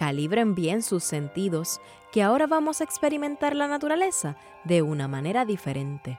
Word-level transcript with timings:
Calibren 0.00 0.54
bien 0.54 0.80
sus 0.80 1.04
sentidos, 1.04 1.78
que 2.10 2.22
ahora 2.22 2.46
vamos 2.46 2.80
a 2.80 2.84
experimentar 2.84 3.54
la 3.54 3.68
naturaleza 3.68 4.34
de 4.64 4.80
una 4.80 5.08
manera 5.08 5.44
diferente. 5.44 6.18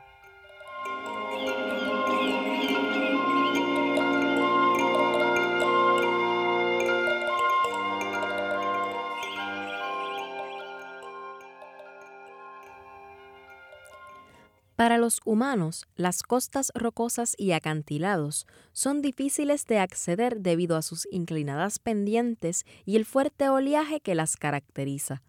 Para 14.91 15.03
los 15.03 15.21
humanos, 15.23 15.87
las 15.95 16.21
costas 16.21 16.69
rocosas 16.75 17.33
y 17.37 17.53
acantilados 17.53 18.45
son 18.73 19.01
difíciles 19.01 19.65
de 19.65 19.79
acceder 19.79 20.41
debido 20.41 20.75
a 20.75 20.81
sus 20.81 21.07
inclinadas 21.11 21.79
pendientes 21.79 22.65
y 22.83 22.97
el 22.97 23.05
fuerte 23.05 23.47
oleaje 23.47 24.01
que 24.01 24.15
las 24.15 24.35
caracteriza. 24.35 25.23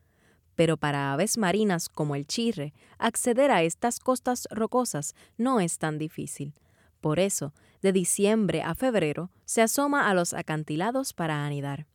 Pero 0.57 0.79
para 0.79 1.13
aves 1.13 1.39
marinas 1.39 1.89
como 1.89 2.17
el 2.17 2.27
chirre, 2.27 2.75
acceder 2.99 3.53
a 3.53 3.63
estas 3.63 4.01
costas 4.01 4.49
rocosas 4.51 5.15
no 5.37 5.61
es 5.61 5.79
tan 5.79 5.97
difícil. 5.97 6.55
Por 7.01 7.21
eso, 7.21 7.55
de 7.83 7.93
diciembre 7.93 8.63
a 8.63 8.75
febrero, 8.75 9.31
se 9.45 9.63
asoma 9.63 10.11
a 10.11 10.15
los 10.15 10.35
acantilados 10.35 11.13
para 11.13 11.47
anidar. 11.47 11.87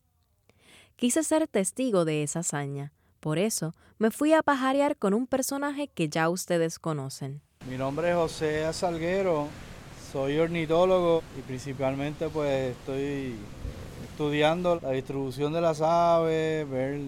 Quise 0.96 1.22
ser 1.22 1.50
testigo 1.50 2.06
de 2.06 2.24
esa 2.24 2.40
hazaña. 2.40 2.94
Por 3.20 3.38
eso, 3.38 3.76
me 3.98 4.10
fui 4.10 4.32
a 4.32 4.42
pajarear 4.42 4.96
con 4.96 5.14
un 5.14 5.28
personaje 5.28 5.90
que 5.90 6.08
ya 6.08 6.30
ustedes 6.30 6.80
conocen. 6.80 7.42
Mi 7.70 7.76
nombre 7.78 8.12
es 8.12 8.16
José 8.16 8.72
Salguero, 8.72 9.48
soy 10.14 10.40
ornitólogo 10.40 11.22
y 11.38 11.42
principalmente 11.42 12.30
pues 12.30 12.72
estoy 12.72 13.36
estudiando 14.10 14.80
la 14.82 14.92
distribución 14.92 15.52
de 15.52 15.60
las 15.60 15.82
aves, 15.82 16.70
ver 16.70 17.02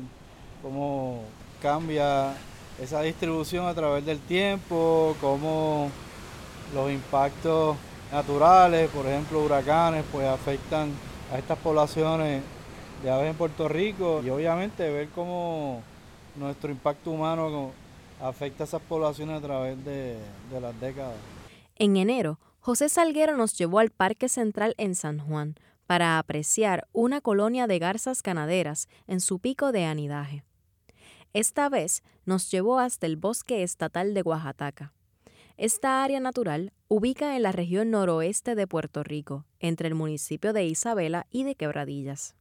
cómo 0.62 1.22
cambia 1.62 2.34
esa 2.78 3.02
distribución 3.04 3.68
a 3.68 3.74
través 3.74 4.06
del 4.06 4.20
tiempo, 4.20 5.16
cómo 5.22 5.90
los 6.74 6.92
impactos 6.92 7.78
naturales, 8.12 8.90
por 8.90 9.06
ejemplo 9.06 9.42
huracanes, 9.42 10.04
pues 10.12 10.28
afectan 10.28 10.92
a 11.34 11.38
estas 11.38 11.58
poblaciones 11.60 12.44
de 13.02 13.10
aves 13.10 13.30
en 13.30 13.36
Puerto 13.38 13.70
Rico 13.70 14.22
y 14.26 14.30
obviamente 14.30 14.92
ver 14.92 15.08
cómo 15.16 15.82
nuestro 16.36 16.70
impacto 16.70 17.12
humano 17.12 17.72
afecta 18.22 18.64
a 18.64 18.68
esas 18.68 18.82
poblaciones 18.82 19.38
a 19.38 19.42
través 19.42 19.84
de, 19.86 20.18
las 20.60 20.80
décadas. 20.80 21.16
En 21.76 21.98
enero, 21.98 22.40
José 22.60 22.90
Salguero 22.90 23.38
nos 23.38 23.58
llevó 23.58 23.80
al 23.80 23.90
Parque 23.90 24.30
Central 24.30 24.76
en 24.78 24.96
San 24.96 25.20
Juan 25.20 25.56
para 25.88 26.20
apreciar 26.20 26.88
una 26.92 27.22
colonia 27.22 27.66
de 27.66 27.80
garzas 27.80 28.22
ganaderas 28.22 28.88
en 29.08 29.22
su 29.22 29.40
pico 29.40 29.72
de 29.72 29.86
anidaje. 29.86 30.44
Esta 31.34 31.70
vez 31.70 32.04
nos 32.26 32.52
llevó 32.52 32.80
hasta 32.80 33.06
el 33.06 33.16
bosque 33.18 33.64
estatal 33.64 34.14
de 34.14 34.22
Oaxaca. 34.22 34.94
Esta 35.58 36.04
área 36.04 36.20
natural 36.20 36.74
ubica 36.88 37.36
en 37.36 37.44
la 37.44 37.52
región 37.52 37.92
noroeste 37.92 38.56
de 38.56 38.66
Puerto 38.66 39.04
Rico, 39.04 39.46
entre 39.60 39.88
el 39.88 39.96
municipio 39.96 40.54
de 40.54 40.66
Isabela 40.66 41.28
y 41.32 41.44
de 41.44 41.56
Quebradillas. 41.56 42.36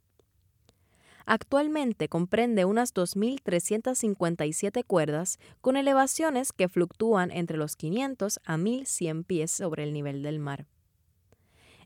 Actualmente 1.30 2.08
comprende 2.08 2.64
unas 2.64 2.94
2.357 2.94 4.82
cuerdas 4.82 5.38
con 5.60 5.76
elevaciones 5.76 6.54
que 6.54 6.70
fluctúan 6.70 7.30
entre 7.32 7.58
los 7.58 7.76
500 7.76 8.40
a 8.46 8.56
1.100 8.56 9.26
pies 9.26 9.50
sobre 9.50 9.82
el 9.82 9.92
nivel 9.92 10.22
del 10.22 10.38
mar. 10.38 10.64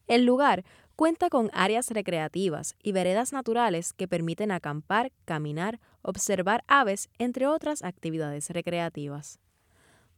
El 0.07 0.27
lugar 0.27 0.65
cuenta 0.95 1.29
con 1.29 1.51
áreas 1.55 1.91
recreativas 1.91 2.77
y 2.85 2.93
veredas 2.93 3.33
naturales 3.33 3.93
que 3.93 4.07
permiten 4.07 4.53
acampar, 4.53 5.11
caminar, 5.25 5.81
observar 6.03 6.63
aves, 6.69 7.09
entre 7.19 7.49
otras 7.49 7.83
actividades 7.83 8.49
recreativas. 8.51 9.41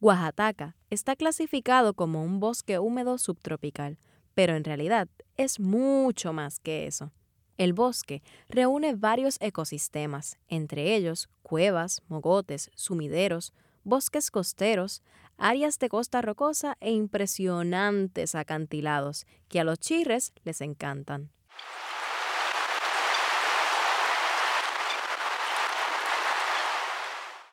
Oaxaca 0.02 0.76
está 0.91 1.16
clasificado 1.16 1.94
como 1.94 2.22
un 2.22 2.41
bosque 2.41 2.78
húmedo 2.78 3.16
subtropical, 3.16 3.96
pero 4.34 4.54
en 4.54 4.64
realidad 4.64 5.08
es 5.38 5.60
mucho 5.60 6.34
más 6.34 6.60
que 6.60 6.86
eso. 6.86 7.10
El 7.56 7.72
bosque 7.72 8.22
reúne 8.48 8.94
varios 8.94 9.37
ecosistemas, 9.41 10.38
entre 10.48 10.97
ellos 10.97 11.28
cuevas, 11.42 12.03
mogotes, 12.09 12.70
sumideros, 12.75 13.53
bosques 13.84 14.31
costeros, 14.31 15.03
áreas 15.38 15.78
de 15.78 15.88
costa 15.88 16.20
rocosa 16.20 16.76
e 16.81 16.92
impresionantes 16.92 18.34
acantilados 18.34 19.26
que 19.48 19.60
a 19.60 19.65
los 19.65 19.78
chirres 19.78 20.32
les 20.42 20.60
encantan. 20.60 21.31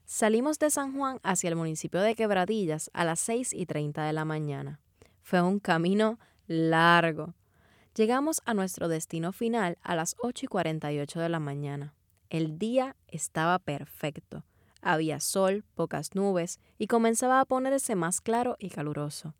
Salimos 0.05 0.59
de 0.59 0.69
San 0.69 0.95
Juan 0.95 1.19
hacia 1.23 1.49
el 1.49 1.55
municipio 1.55 1.99
de 2.01 2.15
Quebradillas 2.15 2.91
a 2.93 3.05
las 3.05 3.19
6 3.21 3.53
y 3.53 3.65
30 3.65 4.03
de 4.03 4.13
la 4.13 4.23
mañana. 4.25 4.79
Fue 5.23 5.41
un 5.41 5.59
camino 5.59 6.19
largo, 6.45 7.33
Llegamos 7.93 8.41
a 8.45 8.53
nuestro 8.53 8.87
destino 8.87 9.33
final 9.33 9.77
a 9.81 9.95
las 9.95 10.15
8 10.21 10.45
y 10.45 10.47
48 10.47 11.19
de 11.19 11.27
la 11.27 11.39
mañana. 11.39 11.93
El 12.29 12.57
día 12.57 12.95
estaba 13.09 13.59
perfecto. 13.59 14.45
Había 14.81 15.19
sol, 15.19 15.65
pocas 15.75 16.15
nubes 16.15 16.61
y 16.77 16.87
comenzaba 16.87 17.41
a 17.41 17.45
ponerse 17.45 17.95
más 17.95 18.21
claro 18.21 18.55
y 18.59 18.69
caluroso. 18.69 19.33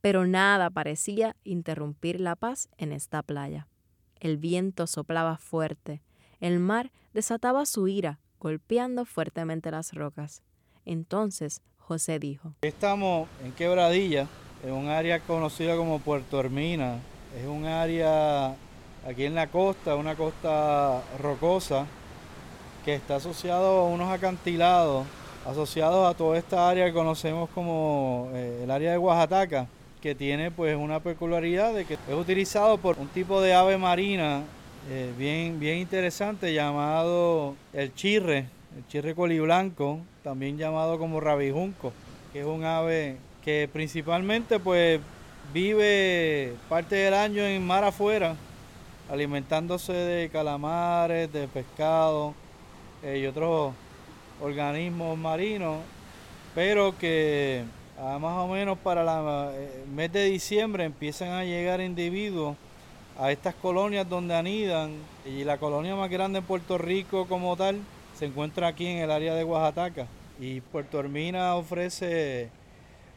Pero 0.00 0.26
nada 0.26 0.68
parecía 0.70 1.36
interrumpir 1.44 2.20
la 2.20 2.34
paz 2.34 2.68
en 2.76 2.90
esta 2.90 3.22
playa. 3.22 3.68
El 4.18 4.36
viento 4.36 4.88
soplaba 4.88 5.38
fuerte. 5.38 6.02
El 6.40 6.58
mar 6.58 6.90
desataba 7.12 7.66
su 7.66 7.86
ira, 7.86 8.18
golpeando 8.40 9.04
fuertemente 9.04 9.70
las 9.70 9.92
rocas. 9.92 10.42
Entonces 10.84 11.62
José 11.78 12.18
dijo: 12.18 12.56
Estamos 12.62 13.28
en 13.44 13.52
Quebradilla, 13.52 14.26
en 14.64 14.72
un 14.72 14.88
área 14.88 15.20
conocida 15.20 15.76
como 15.76 16.00
Puerto 16.00 16.40
Hermina, 16.40 16.98
es 17.38 17.46
un 17.46 17.64
área 17.64 18.54
aquí 19.06 19.24
en 19.24 19.34
la 19.34 19.46
costa, 19.46 19.96
una 19.96 20.14
costa 20.14 21.02
rocosa, 21.18 21.86
que 22.84 22.94
está 22.94 23.16
asociado 23.16 23.80
a 23.80 23.86
unos 23.86 24.10
acantilados, 24.10 25.06
asociados 25.46 26.08
a 26.08 26.16
toda 26.16 26.38
esta 26.38 26.68
área 26.68 26.86
que 26.86 26.92
conocemos 26.92 27.48
como 27.50 28.30
eh, 28.34 28.62
el 28.64 28.70
área 28.70 28.92
de 28.92 28.98
Oaxaca, 28.98 29.66
que 30.00 30.14
tiene 30.14 30.50
pues 30.50 30.76
una 30.76 31.00
peculiaridad 31.00 31.74
de 31.74 31.84
que 31.84 31.94
es 31.94 32.14
utilizado 32.14 32.78
por 32.78 32.98
un 32.98 33.08
tipo 33.08 33.40
de 33.42 33.52
ave 33.54 33.76
marina 33.76 34.42
eh, 34.88 35.12
bien, 35.18 35.60
bien 35.60 35.78
interesante 35.78 36.54
llamado 36.54 37.54
el 37.74 37.94
chirre, 37.94 38.46
el 38.76 38.86
chirre 38.88 39.14
coliblanco, 39.14 40.00
también 40.24 40.56
llamado 40.56 40.98
como 40.98 41.20
rabijunco, 41.20 41.92
que 42.32 42.40
es 42.40 42.46
un 42.46 42.64
ave 42.64 43.16
que 43.44 43.68
principalmente 43.70 44.58
pues 44.58 45.00
vive 45.52 46.54
parte 46.68 46.96
del 46.96 47.14
año 47.14 47.42
en 47.42 47.66
mar 47.66 47.84
afuera, 47.84 48.36
alimentándose 49.10 49.92
de 49.92 50.28
calamares, 50.28 51.32
de 51.32 51.48
pescado 51.48 52.34
eh, 53.02 53.18
y 53.22 53.26
otros 53.26 53.72
organismos 54.40 55.18
marinos, 55.18 55.78
pero 56.54 56.96
que 56.96 57.64
más 57.98 58.38
o 58.38 58.48
menos 58.48 58.78
para 58.78 59.02
el 59.02 59.54
eh, 59.54 59.84
mes 59.92 60.12
de 60.12 60.24
diciembre 60.24 60.84
empiezan 60.84 61.30
a 61.30 61.44
llegar 61.44 61.80
individuos 61.80 62.56
a 63.18 63.30
estas 63.30 63.54
colonias 63.54 64.08
donde 64.08 64.34
anidan 64.34 64.92
y 65.26 65.44
la 65.44 65.58
colonia 65.58 65.94
más 65.94 66.08
grande 66.08 66.38
en 66.38 66.44
Puerto 66.44 66.78
Rico 66.78 67.26
como 67.26 67.56
tal 67.56 67.80
se 68.14 68.26
encuentra 68.26 68.68
aquí 68.68 68.86
en 68.86 68.98
el 68.98 69.10
área 69.10 69.34
de 69.34 69.44
Oaxaca. 69.44 70.06
Y 70.38 70.62
Puerto 70.62 70.98
Hermina 70.98 71.54
ofrece 71.56 72.48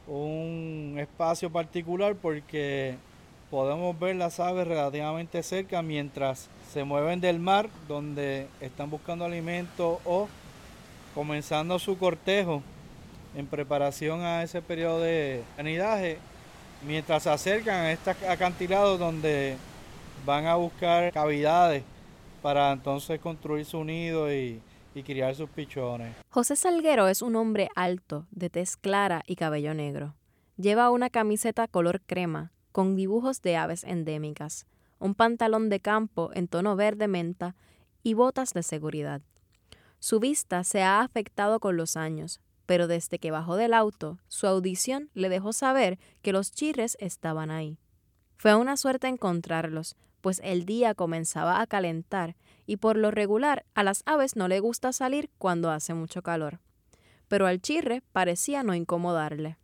un 0.07 0.95
espacio 0.99 1.49
particular 1.49 2.15
porque 2.15 2.95
podemos 3.49 3.97
ver 3.99 4.15
las 4.15 4.39
aves 4.39 4.67
relativamente 4.67 5.43
cerca 5.43 5.81
mientras 5.81 6.49
se 6.71 6.83
mueven 6.83 7.21
del 7.21 7.39
mar 7.39 7.69
donde 7.87 8.47
están 8.59 8.89
buscando 8.89 9.25
alimento 9.25 10.01
o 10.05 10.27
comenzando 11.13 11.77
su 11.79 11.97
cortejo 11.97 12.63
en 13.35 13.47
preparación 13.47 14.21
a 14.21 14.43
ese 14.43 14.61
periodo 14.61 15.01
de 15.01 15.43
anidaje, 15.57 16.17
mientras 16.85 17.23
se 17.23 17.29
acercan 17.29 17.75
a 17.75 17.91
estos 17.91 18.15
acantilados 18.23 18.99
donde 18.99 19.55
van 20.25 20.45
a 20.45 20.55
buscar 20.55 21.11
cavidades 21.11 21.83
para 22.41 22.71
entonces 22.71 23.19
construir 23.19 23.65
su 23.65 23.83
nido 23.83 24.33
y, 24.33 24.59
y 24.95 25.03
criar 25.03 25.35
sus 25.35 25.49
pichones. 25.49 26.15
José 26.29 26.55
Salguero 26.55 27.07
es 27.07 27.21
un 27.21 27.35
hombre 27.35 27.69
alto, 27.75 28.27
de 28.31 28.49
tez 28.49 28.77
clara 28.77 29.23
y 29.27 29.35
cabello 29.35 29.73
negro. 29.73 30.15
Lleva 30.57 30.91
una 30.91 31.09
camiseta 31.09 31.67
color 31.67 32.01
crema, 32.01 32.51
con 32.71 32.95
dibujos 32.95 33.41
de 33.41 33.55
aves 33.55 33.83
endémicas, 33.83 34.65
un 34.99 35.15
pantalón 35.15 35.69
de 35.69 35.79
campo 35.79 36.31
en 36.33 36.47
tono 36.47 36.75
verde 36.75 37.07
menta 37.07 37.55
y 38.03 38.13
botas 38.13 38.53
de 38.53 38.63
seguridad. 38.63 39.21
Su 39.99 40.19
vista 40.19 40.63
se 40.63 40.81
ha 40.81 41.01
afectado 41.01 41.59
con 41.59 41.77
los 41.77 41.95
años, 41.95 42.41
pero 42.65 42.87
desde 42.87 43.19
que 43.19 43.31
bajó 43.31 43.55
del 43.55 43.73
auto, 43.73 44.19
su 44.27 44.47
audición 44.47 45.09
le 45.13 45.29
dejó 45.29 45.53
saber 45.53 45.99
que 46.21 46.33
los 46.33 46.51
chirres 46.51 46.97
estaban 46.99 47.51
ahí. 47.51 47.77
Fue 48.37 48.55
una 48.55 48.75
suerte 48.77 49.07
encontrarlos, 49.07 49.95
pues 50.21 50.41
el 50.43 50.65
día 50.65 50.95
comenzaba 50.95 51.61
a 51.61 51.67
calentar 51.67 52.35
y 52.65 52.77
por 52.77 52.97
lo 52.97 53.11
regular 53.11 53.65
a 53.73 53.83
las 53.83 54.03
aves 54.05 54.35
no 54.35 54.47
le 54.47 54.59
gusta 54.59 54.93
salir 54.93 55.29
cuando 55.37 55.71
hace 55.71 55.93
mucho 55.93 56.21
calor. 56.21 56.59
Pero 57.27 57.47
al 57.47 57.61
chirre 57.61 58.01
parecía 58.11 58.63
no 58.63 58.73
incomodarle. 58.73 59.57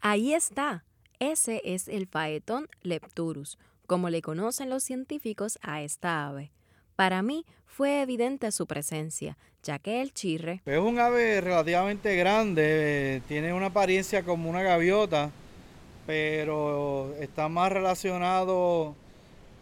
Ahí 0.00 0.32
está. 0.32 0.84
Ese 1.18 1.60
es 1.64 1.88
el 1.88 2.06
faetón 2.06 2.68
Lepturus, 2.82 3.58
como 3.86 4.08
le 4.08 4.22
conocen 4.22 4.70
los 4.70 4.84
científicos 4.84 5.58
a 5.62 5.82
esta 5.82 6.26
ave. 6.26 6.52
Para 6.94 7.22
mí 7.22 7.44
fue 7.66 8.02
evidente 8.02 8.50
su 8.52 8.66
presencia, 8.66 9.36
ya 9.62 9.78
que 9.78 10.00
el 10.00 10.12
chirre 10.12 10.62
es 10.64 10.78
un 10.78 10.98
ave 10.98 11.40
relativamente 11.40 12.16
grande, 12.16 13.22
tiene 13.28 13.52
una 13.52 13.66
apariencia 13.66 14.22
como 14.22 14.48
una 14.48 14.62
gaviota, 14.62 15.30
pero 16.08 17.14
está 17.20 17.50
más 17.50 17.70
relacionado 17.70 18.94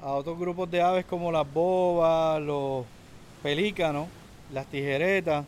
a 0.00 0.12
otros 0.12 0.38
grupos 0.38 0.70
de 0.70 0.80
aves 0.80 1.04
como 1.04 1.32
las 1.32 1.52
bobas, 1.52 2.40
los 2.40 2.84
pelícanos, 3.42 4.06
las 4.52 4.64
tijeretas. 4.66 5.44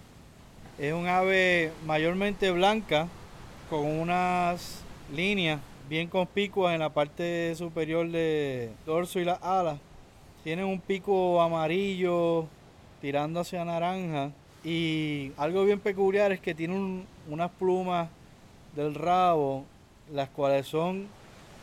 Es 0.76 0.92
un 0.92 1.06
ave 1.06 1.70
mayormente 1.86 2.50
blanca 2.50 3.06
con 3.70 3.86
unas 3.86 4.82
líneas 5.14 5.60
bien 5.88 6.08
conspicuas 6.08 6.74
en 6.74 6.80
la 6.80 6.92
parte 6.92 7.54
superior 7.54 8.10
del 8.10 8.72
dorso 8.84 9.20
y 9.20 9.24
las 9.24 9.40
alas. 9.40 9.78
Tiene 10.42 10.64
un 10.64 10.80
pico 10.80 11.40
amarillo 11.40 12.46
tirando 13.00 13.38
hacia 13.38 13.64
naranja 13.64 14.32
y 14.64 15.30
algo 15.36 15.64
bien 15.64 15.78
peculiar 15.78 16.32
es 16.32 16.40
que 16.40 16.56
tiene 16.56 17.04
unas 17.28 17.50
plumas 17.52 18.08
del 18.74 18.96
rabo, 18.96 19.64
las 20.12 20.28
cuales 20.28 20.66
son 20.66 21.08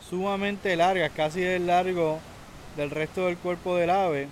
sumamente 0.09 0.75
largas, 0.75 1.11
casi 1.11 1.41
del 1.41 1.67
largo 1.67 2.19
del 2.77 2.89
resto 2.91 3.27
del 3.27 3.37
cuerpo 3.37 3.75
del 3.75 3.89
ave, 3.89 4.27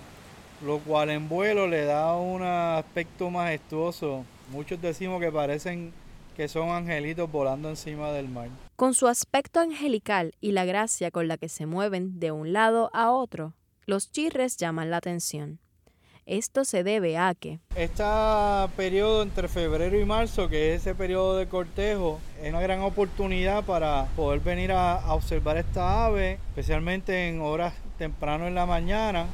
lo 0.64 0.78
cual 0.78 1.10
en 1.10 1.28
vuelo 1.28 1.66
le 1.66 1.84
da 1.84 2.16
un 2.16 2.42
aspecto 2.42 3.30
majestuoso. 3.30 4.24
Muchos 4.50 4.80
decimos 4.80 5.20
que 5.20 5.32
parecen 5.32 5.92
que 6.36 6.48
son 6.48 6.70
angelitos 6.70 7.30
volando 7.30 7.68
encima 7.68 8.12
del 8.12 8.28
mar. 8.28 8.48
Con 8.76 8.92
su 8.94 9.06
aspecto 9.06 9.60
angelical 9.60 10.34
y 10.40 10.52
la 10.52 10.64
gracia 10.64 11.10
con 11.10 11.28
la 11.28 11.36
que 11.36 11.48
se 11.48 11.66
mueven 11.66 12.18
de 12.18 12.32
un 12.32 12.52
lado 12.52 12.90
a 12.92 13.10
otro, 13.10 13.54
los 13.86 14.10
chirres 14.10 14.56
llaman 14.56 14.90
la 14.90 14.98
atención. 14.98 15.60
Esto 16.26 16.64
se 16.64 16.84
debe 16.84 17.18
a 17.18 17.34
que 17.34 17.58
este 17.76 18.02
periodo 18.76 19.22
entre 19.22 19.46
febrero 19.46 19.98
y 19.98 20.06
marzo, 20.06 20.48
que 20.48 20.74
es 20.74 20.80
ese 20.80 20.94
periodo 20.94 21.36
de 21.36 21.46
cortejo, 21.48 22.18
es 22.42 22.48
una 22.48 22.62
gran 22.62 22.80
oportunidad 22.80 23.64
para 23.64 24.06
poder 24.16 24.40
venir 24.40 24.72
a, 24.72 25.12
observar 25.12 25.58
esta 25.58 26.06
ave, 26.06 26.38
especialmente 26.48 27.28
en 27.28 27.42
horas 27.42 27.74
temprano 27.98 28.46
en 28.46 28.54
la 28.54 28.64
mañana, 28.64 29.26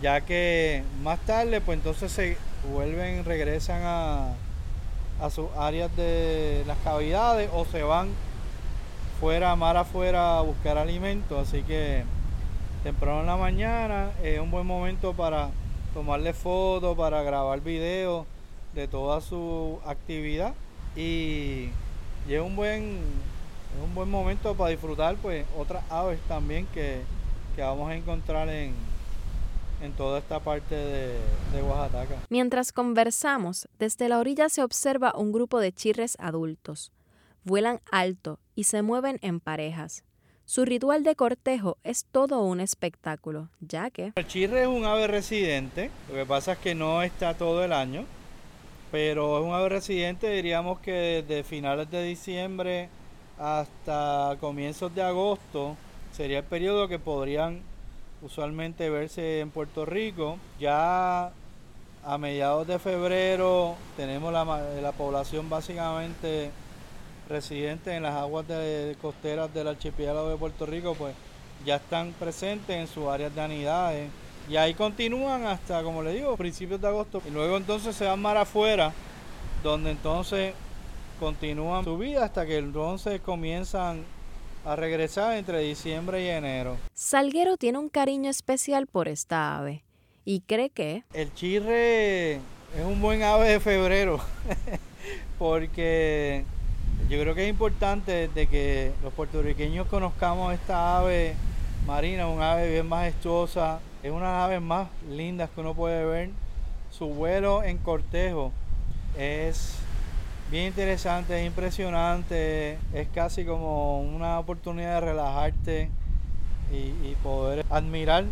ya 0.00 0.22
que 0.22 0.82
más 1.02 1.20
tarde, 1.20 1.60
pues 1.60 1.76
entonces 1.76 2.10
se 2.10 2.38
vuelven, 2.72 3.26
regresan 3.26 3.82
a, 3.84 4.32
a 5.20 5.28
sus 5.28 5.48
áreas 5.58 5.94
de 5.94 6.64
las 6.66 6.78
cavidades 6.78 7.50
o 7.52 7.66
se 7.66 7.82
van 7.82 8.08
fuera, 9.20 9.54
mar 9.56 9.76
afuera 9.76 10.38
a 10.38 10.40
buscar 10.40 10.78
alimento. 10.78 11.38
Así 11.38 11.62
que 11.62 12.04
temprano 12.82 13.20
en 13.20 13.26
la 13.26 13.36
mañana 13.36 14.10
es 14.22 14.40
un 14.40 14.50
buen 14.50 14.66
momento 14.66 15.12
para 15.12 15.50
tomarle 15.92 16.32
fotos, 16.32 16.96
para 16.96 17.22
grabar 17.22 17.60
videos 17.60 18.26
de 18.74 18.88
toda 18.88 19.20
su 19.20 19.78
actividad 19.84 20.54
y, 20.96 21.70
es 22.28 22.40
un 22.40 22.54
buen 22.54 22.98
es 23.76 23.84
un 23.84 23.94
buen 23.94 24.10
momento 24.10 24.54
para 24.54 24.70
disfrutar 24.70 25.16
pues 25.16 25.44
otras 25.58 25.82
aves 25.90 26.20
también 26.28 26.66
que, 26.66 27.02
que 27.56 27.62
vamos 27.62 27.90
a 27.90 27.94
encontrar 27.94 28.48
en, 28.48 28.74
en 29.82 29.92
toda 29.92 30.18
esta 30.18 30.40
parte 30.40 30.74
de, 30.74 31.18
de, 31.52 31.62
Oaxaca. 31.62 32.16
Mientras 32.28 32.72
conversamos, 32.72 33.68
desde 33.78 34.08
la 34.08 34.18
orilla 34.18 34.48
se 34.48 34.62
observa 34.62 35.12
un 35.16 35.32
grupo 35.32 35.60
de 35.60 35.72
chirres 35.72 36.16
adultos. 36.20 36.92
Vuelan 37.44 37.80
alto 37.90 38.38
y 38.54 38.64
se 38.64 38.82
mueven 38.82 39.18
en 39.22 39.40
parejas. 39.40 40.04
Su 40.50 40.64
ritual 40.64 41.04
de 41.04 41.14
cortejo 41.14 41.78
es 41.84 42.06
todo 42.10 42.42
un 42.42 42.58
espectáculo, 42.58 43.50
ya 43.60 43.88
que... 43.88 44.10
El 44.16 44.26
chirre 44.26 44.62
es 44.62 44.66
un 44.66 44.84
ave 44.84 45.06
residente, 45.06 45.92
lo 46.08 46.16
que 46.16 46.26
pasa 46.26 46.54
es 46.54 46.58
que 46.58 46.74
no 46.74 47.02
está 47.02 47.34
todo 47.34 47.62
el 47.62 47.72
año, 47.72 48.04
pero 48.90 49.38
es 49.38 49.44
un 49.44 49.54
ave 49.54 49.68
residente, 49.68 50.28
diríamos 50.28 50.80
que 50.80 51.22
desde 51.24 51.44
finales 51.44 51.88
de 51.88 52.02
diciembre 52.02 52.88
hasta 53.38 54.38
comienzos 54.40 54.92
de 54.92 55.02
agosto 55.02 55.76
sería 56.10 56.38
el 56.38 56.44
periodo 56.44 56.88
que 56.88 56.98
podrían 56.98 57.60
usualmente 58.20 58.90
verse 58.90 59.38
en 59.38 59.50
Puerto 59.50 59.86
Rico. 59.86 60.36
Ya 60.58 61.30
a 62.04 62.18
mediados 62.18 62.66
de 62.66 62.80
febrero 62.80 63.76
tenemos 63.96 64.32
la, 64.32 64.44
la 64.82 64.90
población 64.90 65.48
básicamente 65.48 66.50
residente 67.30 67.94
en 67.94 68.02
las 68.02 68.14
aguas 68.16 68.46
de, 68.46 68.96
costeras 69.00 69.52
del 69.54 69.68
archipiélago 69.68 70.28
de 70.28 70.36
Puerto 70.36 70.66
Rico, 70.66 70.94
pues 70.94 71.14
ya 71.64 71.76
están 71.76 72.12
presentes 72.12 72.76
en 72.76 72.86
sus 72.86 73.06
áreas 73.06 73.34
de 73.34 73.40
anidaje. 73.40 74.08
Y 74.48 74.56
ahí 74.56 74.74
continúan 74.74 75.46
hasta, 75.46 75.82
como 75.82 76.02
le 76.02 76.12
digo, 76.12 76.36
principios 76.36 76.80
de 76.80 76.88
agosto. 76.88 77.22
Y 77.26 77.30
luego 77.30 77.56
entonces 77.56 77.94
se 77.94 78.04
van 78.04 78.20
mar 78.20 78.36
afuera, 78.36 78.92
donde 79.62 79.92
entonces 79.92 80.52
continúan 81.18 81.84
su 81.84 81.96
vida 81.96 82.24
hasta 82.24 82.44
que 82.44 82.58
entonces 82.58 83.20
comienzan 83.20 84.04
a 84.64 84.76
regresar 84.76 85.36
entre 85.36 85.60
diciembre 85.60 86.24
y 86.24 86.28
enero. 86.28 86.76
Salguero 86.94 87.56
tiene 87.56 87.78
un 87.78 87.88
cariño 87.88 88.28
especial 88.28 88.86
por 88.86 89.08
esta 89.08 89.56
ave 89.56 89.84
y 90.24 90.40
cree 90.40 90.70
que... 90.70 91.04
El 91.12 91.32
chirre 91.34 92.34
es 92.34 92.84
un 92.84 93.00
buen 93.00 93.22
ave 93.22 93.48
de 93.50 93.60
febrero 93.60 94.20
porque 95.38 96.44
yo 97.10 97.20
creo 97.20 97.34
que 97.34 97.42
es 97.42 97.50
importante 97.50 98.28
de 98.28 98.46
que 98.46 98.92
los 99.02 99.12
puertorriqueños 99.12 99.88
conozcamos 99.88 100.54
esta 100.54 100.96
ave 100.96 101.34
marina, 101.84 102.28
un 102.28 102.40
ave 102.40 102.70
bien 102.70 102.88
majestuosa, 102.88 103.80
es 104.04 104.12
una 104.12 104.26
de 104.26 104.32
las 104.32 104.44
aves 104.44 104.62
más 104.62 104.88
lindas 105.10 105.50
que 105.50 105.60
uno 105.60 105.74
puede 105.74 106.04
ver. 106.04 106.30
Su 106.92 107.06
vuelo 107.06 107.64
en 107.64 107.78
cortejo 107.78 108.52
es 109.18 109.74
bien 110.52 110.68
interesante, 110.68 111.40
es 111.40 111.44
impresionante, 111.48 112.78
es 112.94 113.08
casi 113.12 113.44
como 113.44 114.02
una 114.02 114.38
oportunidad 114.38 115.00
de 115.00 115.06
relajarte 115.08 115.90
y, 116.72 117.16
poder 117.24 117.66
admirar 117.70 118.26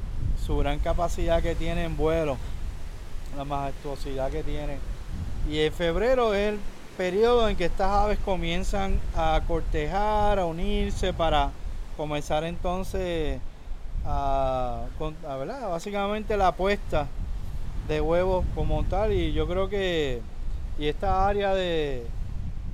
su 0.47 0.57
gran 0.57 0.79
capacidad 0.79 1.43
que 1.43 1.57
tiene 1.57 1.83
en 1.83 1.97
vuelo, 1.97 2.37
la 3.37 3.45
majestuosidad 3.45 4.31
que 4.31 4.45
tiene. 4.45 4.77
Y 5.51 5.59
en 5.59 5.73
febrero 5.73 6.33
es 6.33 6.55
periodo 6.99 7.49
en 7.49 7.57
que 7.57 7.67
estas 7.67 7.91
aves 7.93 8.19
comienzan 8.25 8.99
a 9.17 9.41
cortejar, 9.47 10.41
a 10.41 10.47
unirse 10.47 11.13
para 11.13 11.53
comenzar 11.97 12.43
entonces 12.43 13.39
a, 14.05 14.83
a 15.29 15.37
básicamente 15.69 16.37
la 16.37 16.51
puesta 16.51 17.07
de 17.87 18.01
huevos 18.01 18.45
como 18.57 18.83
tal. 18.83 19.13
Y 19.13 19.33
yo 19.33 19.47
creo 19.47 19.69
que 19.69 20.21
y 20.77 20.87
esta 20.89 21.29
área 21.29 21.55
de, 21.55 22.05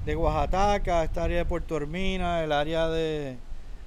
de 0.07 0.17
Oaxaca, 0.17 1.05
esta 1.05 1.25
área 1.25 1.39
de 1.39 1.45
Puerto 1.45 1.77
Hermina, 1.77 2.43
el 2.43 2.53
área 2.53 2.89
de 2.89 3.37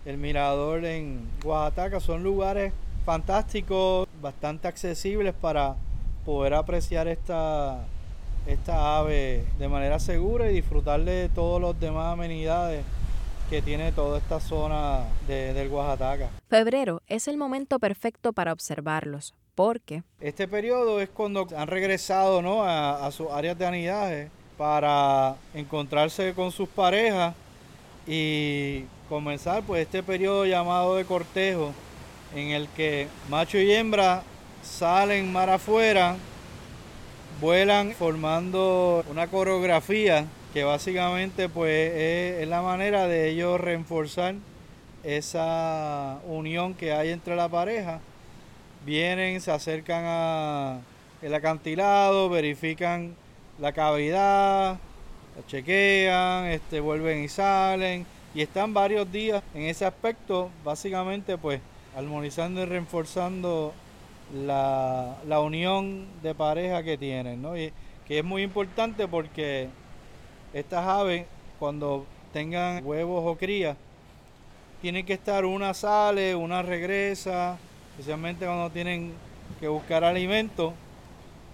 el 0.06 0.17
Mirador 0.17 0.86
en 0.86 1.27
Oaxaca 1.44 2.00
son 2.00 2.22
lugares 2.22 2.74
fantásticos 3.06 4.08
bastante 4.22 4.67
accesibles 4.67 5.34
para 5.34 5.75
poder 6.25 6.53
apreciar 6.53 7.08
esta, 7.08 7.86
esta 8.48 8.98
ave 8.98 9.44
de 9.60 9.68
manera 9.68 10.00
segura 10.00 10.50
y 10.50 10.56
disfrutar 10.56 11.04
de 11.04 11.30
todos 11.30 11.62
los 11.62 11.80
demás 11.80 12.13
amenidades 12.13 12.84
que 13.50 13.62
tiene 13.62 13.92
toda 13.92 14.18
esta 14.18 14.39
zona 14.39 15.04
del 15.27 15.70
Oaxaca. 15.70 16.30
Febrero 16.50 17.01
es 17.08 17.27
el 17.27 17.38
momento 17.38 17.80
perfecto 17.80 18.34
para 18.34 18.51
observarlos, 18.51 19.34
porque... 19.56 20.04
Este 20.20 20.48
periodo 20.48 21.00
es 21.00 21.10
cuando 21.10 21.48
han 21.56 21.68
regresado 21.68 22.42
¿no? 22.42 22.63
a, 22.63 23.06
a 23.06 23.12
sus 23.12 23.30
áreas 23.32 23.58
de 23.58 23.66
anidaje 23.66 24.30
para 24.58 25.36
encontrarse 25.54 26.34
con 26.34 26.51
sus 26.51 26.68
parejas 26.68 27.36
y 28.08 28.84
comenzar 29.08 29.63
pues 29.63 29.84
este 29.84 30.04
periodo 30.04 30.46
llamado 30.46 30.96
de 30.96 31.06
cortejo 31.06 31.74
en 32.36 32.50
el 32.50 32.68
que 32.70 33.08
macho 33.30 33.58
y 33.58 33.72
hembra 33.72 34.24
salen 34.63 35.32
mar 35.32 35.50
afuera, 35.50 36.16
vuelan 37.39 37.91
formando 37.91 39.03
una 39.10 39.27
coreografía 39.27 40.25
que 40.53 40.63
básicamente 40.63 41.50
pues 41.50 41.91
es, 41.94 42.48
la 42.48 42.62
manera 42.62 43.08
de 43.08 43.29
ellos 43.29 43.62
reforzar 43.62 44.36
esa 45.03 46.20
unión 46.25 46.74
que 46.74 46.94
hay 46.94 47.10
entre 47.10 47.36
la 47.36 47.48
pareja. 47.48 48.00
Vienen, 48.86 49.39
se 49.41 49.51
acercan 49.51 50.03
a 50.06 50.79
el 51.22 51.34
acantilado, 51.34 52.29
verifican 52.29 53.15
la 53.60 53.72
cavidad, 53.72 54.77
la 55.36 55.46
chequean, 55.48 56.46
este, 56.46 56.79
vuelven 56.79 57.24
y 57.24 57.27
salen 57.27 58.06
y 58.34 58.41
están 58.41 58.74
varios 58.74 59.12
días 59.12 59.44
en 59.53 59.63
ese 59.63 59.86
aspecto, 59.86 60.50
básicamente 60.63 61.38
pues 61.38 61.62
armonizando 61.96 62.62
y 62.62 62.65
reforzando 62.65 63.74
la, 64.34 65.17
la 65.27 65.39
unión 65.39 66.07
de 66.22 66.36
pareja 66.36 66.84
que 66.84 66.98
tienen, 66.98 67.41
¿no? 67.41 67.57
Y 67.57 67.72
que 68.07 68.19
es 68.19 68.25
muy 68.25 68.43
importante 68.43 69.07
porque 69.07 69.69
estas 70.53 70.86
aves 70.86 71.25
cuando 71.60 72.05
tengan 72.34 72.86
huevos 72.86 73.24
o 73.25 73.38
crías, 73.38 73.77
tienen 74.81 75.05
que 75.05 75.13
estar 75.13 75.46
una 75.46 75.74
sale, 75.74 76.36
una 76.36 76.62
regresa, 76.62 77.57
especialmente 77.91 78.46
cuando 78.46 78.69
tienen 78.69 79.13
que 79.60 79.67
buscar 79.67 80.03
alimento, 80.03 80.74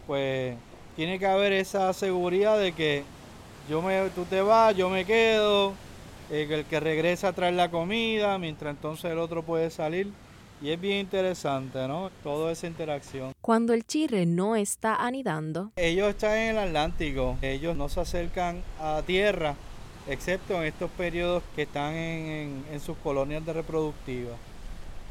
pues 0.06 0.56
tiene 0.96 1.18
que 1.20 1.26
haber 1.26 1.54
esa 1.54 1.94
seguridad 1.94 2.60
de 2.60 2.74
que 2.74 3.04
yo 3.70 3.82
me, 3.82 4.10
tú 4.10 4.26
te 4.26 4.42
vas, 4.42 4.76
yo 4.76 4.90
me 4.90 5.06
quedo, 5.06 5.74
el 6.30 6.66
que 6.66 6.80
regresa 6.80 7.30
a 7.30 7.34
traer 7.34 7.54
la 7.54 7.72
comida, 7.72 8.38
mientras 8.38 8.76
entonces 8.76 9.12
el 9.12 9.20
otro 9.20 9.44
puede 9.44 9.70
salir. 9.70 10.12
Y 10.64 10.72
es 10.72 10.80
bien 10.80 11.00
interesante, 11.00 11.86
¿no? 11.90 12.10
Toda 12.24 12.54
esa 12.54 12.68
interacción. 12.68 13.34
Cuando 13.42 13.74
el 13.74 13.86
chirre 13.86 14.26
no 14.26 14.56
está 14.56 14.96
anidando. 14.96 15.74
Ellos 15.76 16.08
están 16.08 16.38
en 16.38 16.52
el 16.52 16.58
Atlántico. 16.70 17.38
Ellos 17.42 17.76
no 17.76 17.90
se 17.90 18.00
acercan 18.00 18.64
a 18.80 19.02
tierra, 19.06 19.56
excepto 20.08 20.54
en 20.56 20.64
estos 20.64 20.90
periodos 20.92 21.44
que 21.54 21.64
están 21.64 21.96
en, 21.96 22.64
en 22.72 22.80
sus 22.80 22.96
colonias 23.00 23.46
de 23.46 23.52
reproductivas. 23.52 24.38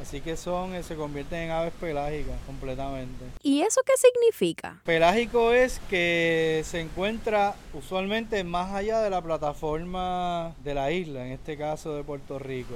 Así 0.00 0.22
que 0.22 0.38
son, 0.38 0.74
eh, 0.74 0.82
se 0.82 0.96
convierten 0.96 1.40
en 1.40 1.50
aves 1.50 1.74
pelágicas 1.78 2.40
completamente. 2.46 3.26
¿Y 3.42 3.60
eso 3.60 3.82
qué 3.84 3.92
significa? 3.98 4.80
Pelágico 4.84 5.52
es 5.52 5.82
que 5.90 6.62
se 6.64 6.80
encuentra 6.80 7.54
usualmente 7.74 8.42
más 8.42 8.72
allá 8.72 9.02
de 9.02 9.10
la 9.10 9.20
plataforma 9.20 10.54
de 10.64 10.72
la 10.72 10.90
isla, 10.92 11.26
en 11.26 11.32
este 11.32 11.58
caso 11.58 11.94
de 11.94 12.04
Puerto 12.04 12.38
Rico. 12.38 12.74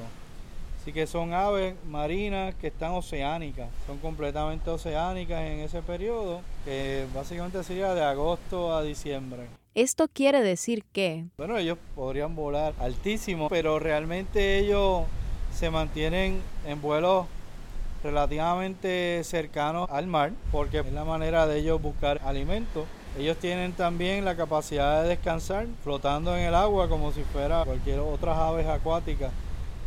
Así 0.87 0.93
que 0.93 1.09
son 1.09 1.35
aves 1.35 1.75
marinas 1.89 2.55
que 2.55 2.69
están 2.69 2.93
oceánicas, 2.93 3.69
son 3.89 3.99
completamente 3.99 4.71
oceánicas 4.71 5.41
en 5.41 5.59
ese 5.59 5.83
periodo, 5.83 6.43
que 6.65 7.07
básicamente 7.13 7.65
sería 7.65 7.93
de 7.93 8.05
agosto 8.05 8.73
a 8.73 8.85
diciembre. 8.85 9.49
Esto 9.75 10.07
quiere 10.07 10.43
decir 10.43 10.85
que... 10.93 11.25
Bueno, 11.39 11.59
ellos 11.59 11.77
podrían 11.97 12.37
volar 12.37 12.73
altísimo, 12.79 13.49
pero 13.49 13.81
realmente 13.81 14.61
ellos 14.61 15.03
se 15.53 15.71
mantienen 15.71 16.41
en 16.65 16.81
vuelos 16.81 17.27
relativamente 18.05 19.25
cercanos 19.25 19.91
al 19.91 20.07
mar, 20.07 20.31
porque 20.53 20.79
es 20.79 20.93
la 20.93 21.05
manera 21.05 21.49
de 21.49 21.59
ellos 21.59 21.83
buscar 21.83 22.21
alimento. 22.25 22.87
Ellos 23.19 23.37
tienen 23.39 23.73
también 23.73 24.25
la 24.25 24.37
capacidad 24.37 25.03
de 25.03 25.09
descansar 25.09 25.67
flotando 25.83 26.37
en 26.37 26.45
el 26.45 26.55
agua 26.55 26.89
como 26.89 27.11
si 27.11 27.25
fuera 27.25 27.65
cualquier 27.65 27.99
otras 27.99 28.39
aves 28.39 28.69
acuáticas 28.69 29.33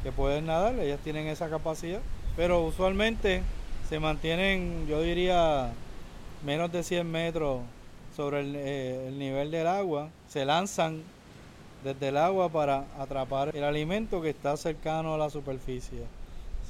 que 0.03 0.11
pueden 0.11 0.45
nadar, 0.45 0.77
ellas 0.79 0.99
tienen 1.03 1.27
esa 1.27 1.49
capacidad, 1.49 1.99
pero 2.35 2.61
usualmente 2.61 3.41
se 3.87 3.99
mantienen, 3.99 4.87
yo 4.87 5.01
diría, 5.01 5.71
menos 6.45 6.71
de 6.71 6.83
100 6.83 7.09
metros 7.09 7.61
sobre 8.15 8.41
el, 8.41 8.55
eh, 8.55 9.07
el 9.07 9.19
nivel 9.19 9.51
del 9.51 9.67
agua, 9.67 10.09
se 10.27 10.45
lanzan 10.45 11.01
desde 11.83 12.09
el 12.09 12.17
agua 12.17 12.49
para 12.49 12.85
atrapar 12.99 13.55
el 13.55 13.63
alimento 13.63 14.21
que 14.21 14.29
está 14.29 14.55
cercano 14.57 15.13
a 15.13 15.17
la 15.17 15.29
superficie. 15.29 16.03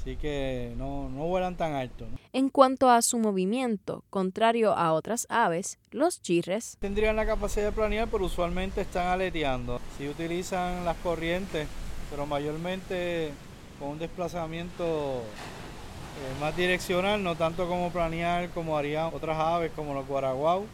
Así 0.00 0.16
que 0.16 0.72
no, 0.78 1.10
no 1.10 1.26
vuelan 1.26 1.56
tan 1.56 1.74
alto. 1.74 2.06
En 2.32 2.48
cuanto 2.48 2.88
a 2.88 3.02
su 3.02 3.18
movimiento, 3.18 4.02
contrario 4.08 4.72
a 4.72 4.94
otras 4.94 5.26
aves, 5.28 5.78
los 5.90 6.22
chirres 6.22 6.78
tendrían 6.80 7.16
la 7.16 7.26
capacidad 7.26 7.66
de 7.66 7.72
planear, 7.72 8.08
pero 8.08 8.24
usualmente 8.24 8.80
están 8.80 9.08
aleteando. 9.08 9.78
Si 9.98 10.08
utilizan 10.08 10.86
las 10.86 10.96
corrientes, 10.98 11.68
pero 12.10 12.26
mayormente 12.26 13.32
con 13.78 13.88
un 13.90 13.98
desplazamiento 13.98 15.22
eh, 16.20 16.40
más 16.40 16.56
direccional, 16.56 17.22
no 17.22 17.36
tanto 17.36 17.66
como 17.68 17.90
planear 17.90 18.50
como 18.50 18.76
harían 18.76 19.14
otras 19.14 19.38
aves 19.38 19.72
como 19.74 19.94
los 19.94 20.06
guaraguau, 20.06 20.66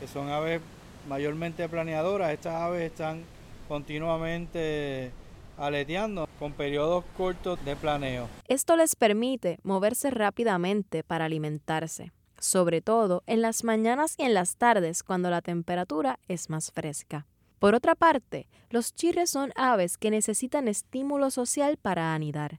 que 0.00 0.06
son 0.06 0.28
aves 0.28 0.60
mayormente 1.08 1.68
planeadoras. 1.68 2.32
Estas 2.32 2.54
aves 2.54 2.90
están 2.90 3.22
continuamente 3.68 5.12
aleteando 5.56 6.28
con 6.38 6.52
periodos 6.52 7.04
cortos 7.16 7.64
de 7.64 7.76
planeo. 7.76 8.28
Esto 8.48 8.76
les 8.76 8.96
permite 8.96 9.58
moverse 9.62 10.10
rápidamente 10.10 11.02
para 11.04 11.26
alimentarse, 11.26 12.12
sobre 12.38 12.82
todo 12.82 13.22
en 13.26 13.40
las 13.42 13.64
mañanas 13.64 14.14
y 14.18 14.24
en 14.24 14.34
las 14.34 14.56
tardes 14.56 15.02
cuando 15.02 15.30
la 15.30 15.40
temperatura 15.40 16.18
es 16.28 16.50
más 16.50 16.72
fresca. 16.72 17.26
Por 17.62 17.76
otra 17.76 17.94
parte, 17.94 18.48
los 18.70 18.92
chirres 18.92 19.30
son 19.30 19.52
aves 19.54 19.96
que 19.96 20.10
necesitan 20.10 20.66
estímulo 20.66 21.30
social 21.30 21.76
para 21.76 22.12
anidar. 22.12 22.58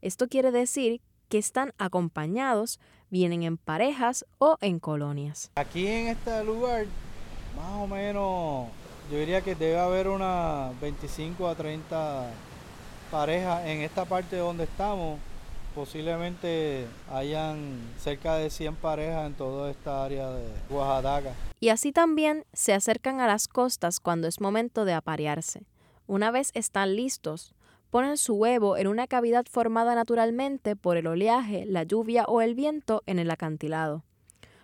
Esto 0.00 0.28
quiere 0.28 0.52
decir 0.52 1.00
que 1.28 1.38
están 1.38 1.72
acompañados, 1.76 2.78
vienen 3.10 3.42
en 3.42 3.56
parejas 3.56 4.24
o 4.38 4.56
en 4.60 4.78
colonias. 4.78 5.50
Aquí 5.56 5.88
en 5.88 6.06
este 6.06 6.44
lugar, 6.44 6.86
más 7.56 7.82
o 7.82 7.88
menos 7.88 8.68
yo 9.10 9.18
diría 9.18 9.40
que 9.40 9.56
debe 9.56 9.76
haber 9.76 10.06
unas 10.06 10.80
25 10.80 11.48
a 11.48 11.56
30 11.56 12.30
parejas 13.10 13.66
en 13.66 13.80
esta 13.80 14.04
parte 14.04 14.36
donde 14.36 14.62
estamos. 14.62 15.18
Posiblemente 15.74 16.86
hayan 17.10 17.80
cerca 17.98 18.36
de 18.36 18.48
100 18.48 18.76
parejas 18.76 19.26
en 19.26 19.34
toda 19.34 19.72
esta 19.72 20.04
área 20.04 20.30
de 20.30 20.46
Oaxaca. 20.70 21.34
Y 21.58 21.70
así 21.70 21.90
también 21.90 22.44
se 22.52 22.74
acercan 22.74 23.20
a 23.20 23.26
las 23.26 23.48
costas 23.48 23.98
cuando 23.98 24.28
es 24.28 24.40
momento 24.40 24.84
de 24.84 24.92
aparearse. 24.92 25.62
Una 26.06 26.30
vez 26.30 26.52
están 26.54 26.94
listos, 26.94 27.54
ponen 27.90 28.18
su 28.18 28.34
huevo 28.34 28.76
en 28.76 28.86
una 28.86 29.08
cavidad 29.08 29.46
formada 29.50 29.96
naturalmente 29.96 30.76
por 30.76 30.96
el 30.96 31.08
oleaje, 31.08 31.64
la 31.66 31.82
lluvia 31.82 32.24
o 32.28 32.40
el 32.40 32.54
viento 32.54 33.02
en 33.06 33.18
el 33.18 33.30
acantilado. 33.30 34.04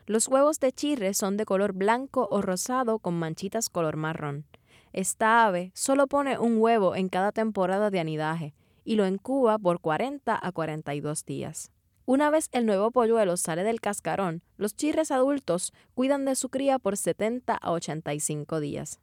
Los 0.06 0.28
huevos 0.28 0.60
de 0.60 0.70
chirre 0.70 1.14
son 1.14 1.36
de 1.36 1.44
color 1.44 1.72
blanco 1.72 2.28
o 2.30 2.40
rosado 2.40 3.00
con 3.00 3.14
manchitas 3.14 3.68
color 3.68 3.96
marrón. 3.96 4.44
Esta 4.92 5.44
ave 5.44 5.72
solo 5.74 6.06
pone 6.06 6.38
un 6.38 6.58
huevo 6.58 6.94
en 6.94 7.08
cada 7.08 7.32
temporada 7.32 7.90
de 7.90 8.00
anidaje 8.00 8.54
y 8.90 8.96
lo 8.96 9.06
incuba 9.06 9.56
por 9.56 9.78
40 9.78 10.36
a 10.42 10.50
42 10.50 11.24
días. 11.24 11.70
Una 12.06 12.28
vez 12.28 12.48
el 12.50 12.66
nuevo 12.66 12.90
polluelo 12.90 13.36
sale 13.36 13.62
del 13.62 13.80
cascarón, 13.80 14.42
los 14.56 14.74
chirres 14.74 15.12
adultos 15.12 15.72
cuidan 15.94 16.24
de 16.24 16.34
su 16.34 16.48
cría 16.48 16.80
por 16.80 16.96
70 16.96 17.54
a 17.54 17.70
85 17.70 18.58
días. 18.58 18.98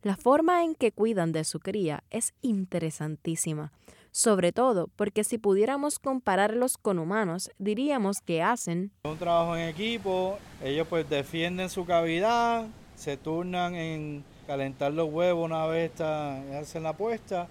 La 0.00 0.16
forma 0.16 0.64
en 0.64 0.74
que 0.74 0.92
cuidan 0.92 1.30
de 1.32 1.44
su 1.44 1.60
cría 1.60 2.04
es 2.08 2.32
interesantísima, 2.40 3.70
sobre 4.12 4.50
todo 4.50 4.88
porque 4.96 5.24
si 5.24 5.36
pudiéramos 5.36 5.98
compararlos 5.98 6.78
con 6.78 6.98
humanos, 6.98 7.50
diríamos 7.58 8.22
que 8.22 8.42
hacen 8.42 8.92
un 9.04 9.18
trabajo 9.18 9.56
en 9.56 9.68
equipo, 9.68 10.38
ellos 10.64 10.86
pues 10.88 11.06
defienden 11.10 11.68
su 11.68 11.84
cavidad, 11.84 12.66
se 12.96 13.18
turnan 13.18 13.74
en 13.74 14.24
calentar 14.46 14.90
los 14.94 15.12
huevos 15.12 15.44
una 15.44 15.66
vez 15.66 16.00
hacen 16.00 16.82
la 16.82 16.94
puesta 16.94 17.46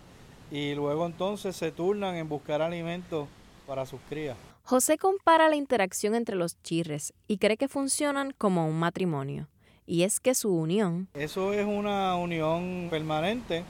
y 0.51 0.75
luego 0.75 1.05
entonces 1.05 1.55
se 1.55 1.71
turnan 1.71 2.15
en 2.15 2.29
buscar 2.29 2.61
alimentos 2.61 3.27
para 3.65 3.85
sus 3.85 3.99
crías. 4.09 4.37
José 4.63 4.97
compara 4.97 5.49
la 5.49 5.55
interacción 5.55 6.13
entre 6.13 6.35
los 6.35 6.61
chirres 6.61 7.13
y 7.27 7.37
cree 7.37 7.57
que 7.57 7.67
funcionan 7.67 8.33
como 8.37 8.67
un 8.67 8.77
matrimonio. 8.77 9.47
Y 9.87 10.03
es 10.03 10.19
que 10.19 10.35
su 10.35 10.53
unión... 10.53 11.07
Eso 11.15 11.53
es 11.53 11.65
una 11.65 12.15
unión 12.15 12.87
permanente 12.91 13.63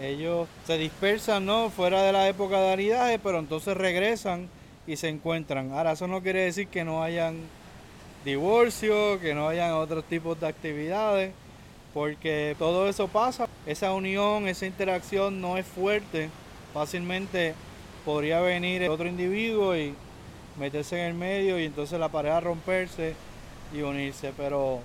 ellos 0.00 0.48
se 0.66 0.76
dispersan 0.76 1.46
¿no? 1.46 1.70
fuera 1.70 2.02
de 2.02 2.12
la 2.12 2.28
época 2.28 2.60
de 2.60 2.72
anidaje, 2.72 3.18
pero 3.18 3.38
entonces 3.38 3.76
regresan 3.76 4.48
y 4.86 4.96
se 4.96 5.08
encuentran. 5.08 5.72
Ahora, 5.72 5.92
eso 5.92 6.08
no 6.08 6.22
quiere 6.22 6.40
decir 6.40 6.68
que 6.68 6.84
no 6.84 7.02
hayan 7.02 7.36
divorcio, 8.24 9.20
que 9.20 9.34
no 9.34 9.48
hayan 9.48 9.72
otros 9.72 10.04
tipos 10.04 10.38
de 10.40 10.48
actividades, 10.48 11.32
porque 11.94 12.56
todo 12.58 12.88
eso 12.88 13.06
pasa, 13.06 13.48
esa 13.66 13.92
unión, 13.92 14.48
esa 14.48 14.66
interacción 14.66 15.40
no 15.40 15.56
es 15.56 15.64
fuerte, 15.64 16.28
fácilmente 16.74 17.54
podría 18.04 18.40
venir 18.40 18.88
otro 18.90 19.06
individuo 19.06 19.76
y 19.76 19.94
meterse 20.58 21.00
en 21.00 21.06
el 21.06 21.14
medio 21.14 21.58
y 21.58 21.64
entonces 21.64 21.98
la 21.98 22.08
pareja 22.08 22.40
romperse 22.40 23.14
y 23.72 23.80
unirse, 23.82 24.32
pero 24.36 24.80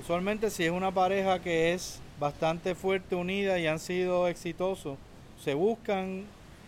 usualmente 0.00 0.50
si 0.50 0.64
es 0.64 0.70
una 0.70 0.92
pareja 0.92 1.40
que 1.40 1.72
es 1.72 1.98
bastante 2.20 2.74
fuerte, 2.74 3.14
unida 3.14 3.58
y 3.58 3.66
han 3.66 3.78
sido 3.78 4.28
exitosos, 4.28 4.98
se 5.42 5.54
buscan 5.54 6.26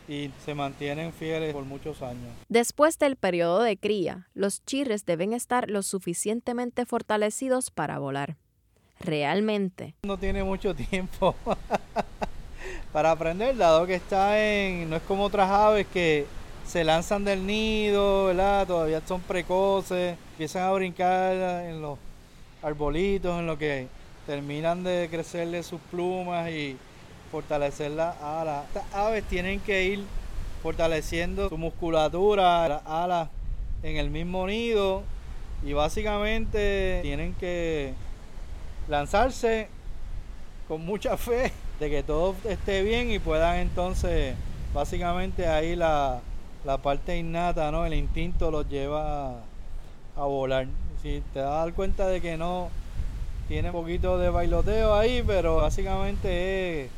y 0.09 0.31
se 0.45 0.55
mantienen 0.55 1.13
fieles 1.13 1.53
por 1.53 1.65
muchos 1.65 2.01
años. 2.01 2.31
Después 2.49 2.99
del 2.99 3.17
periodo 3.17 3.63
de 3.63 3.77
cría, 3.77 4.29
los 4.35 4.65
chirres 4.65 5.05
deben 5.05 5.35
estar 5.35 5.71
lo 5.71 5.83
suficientemente 5.83 6.87
fortalecidos 6.87 7.71
para 7.71 7.99
volar. 7.99 8.37
Realmente. 9.03 9.95
No 10.05 10.17
tiene 10.17 10.45
mucho 10.45 10.75
tiempo 10.75 11.35
para 12.93 13.11
aprender, 13.11 13.57
dado 13.57 13.87
que 13.87 13.97
está 13.97 14.41
en, 14.41 14.89
no 14.89 14.97
es 14.97 15.03
como 15.03 15.25
otras 15.25 15.51
aves 15.51 15.87
que 15.93 16.27
se 16.67 16.85
lanzan 16.85 17.25
del 17.25 17.47
nido, 17.47 18.27
¿verdad? 18.27 18.67
Todavía 18.67 19.03
son 19.07 19.21
precoces, 19.21 20.17
empiezan 20.33 20.63
a 20.63 20.73
brincar 20.73 21.65
en 21.65 21.83
los 21.83 21.99
arbolitos, 22.63 23.39
en 23.41 23.47
lo 23.47 23.59
que 23.59 23.89
terminan 24.27 24.85
de 24.85 25.09
crecerle 25.11 25.63
sus 25.63 25.81
plumas 25.91 26.49
y 26.51 26.77
fortalecer 27.31 27.91
las 27.91 28.21
alas. 28.23 28.65
Estas 28.69 28.95
aves 28.95 29.25
tienen 29.25 29.59
que 29.61 29.85
ir 29.85 30.05
fortaleciendo 30.63 31.49
su 31.49 31.59
musculatura, 31.59 32.69
las 32.69 32.87
alas 32.87 33.29
en 33.83 33.97
el 33.97 34.11
mismo 34.11 34.47
nido 34.47 35.03
y 35.65 35.73
básicamente 35.73 37.01
tienen 37.03 37.35
que 37.35 37.95
lanzarse 38.89 39.69
con 40.69 40.85
mucha 40.85 41.17
fe 41.19 41.53
de 41.81 41.91
que 41.91 42.03
todo 42.03 42.35
esté 42.45 42.83
bien 42.83 43.11
y 43.11 43.19
puedan 43.19 43.57
entonces 43.57 44.35
básicamente 44.73 45.47
ahí 45.47 45.77
la, 45.77 46.21
parte 46.83 47.17
innata, 47.19 47.71
¿no? 47.71 47.85
El 47.85 47.95
instinto 47.95 48.51
los 48.51 48.69
lleva 48.69 49.41
a, 50.17 50.25
volar. 50.25 50.67
Si 51.03 51.23
te 51.33 51.41
das 51.41 51.73
cuenta 51.75 52.07
de 52.07 52.21
que 52.21 52.37
no 52.37 52.69
tiene 53.49 53.71
un 53.71 53.75
poquito 53.75 54.19
de 54.19 54.31
bailoteo 54.31 54.95
ahí, 54.95 55.23
pero 55.27 55.57
básicamente 55.57 56.85
es 56.85 56.91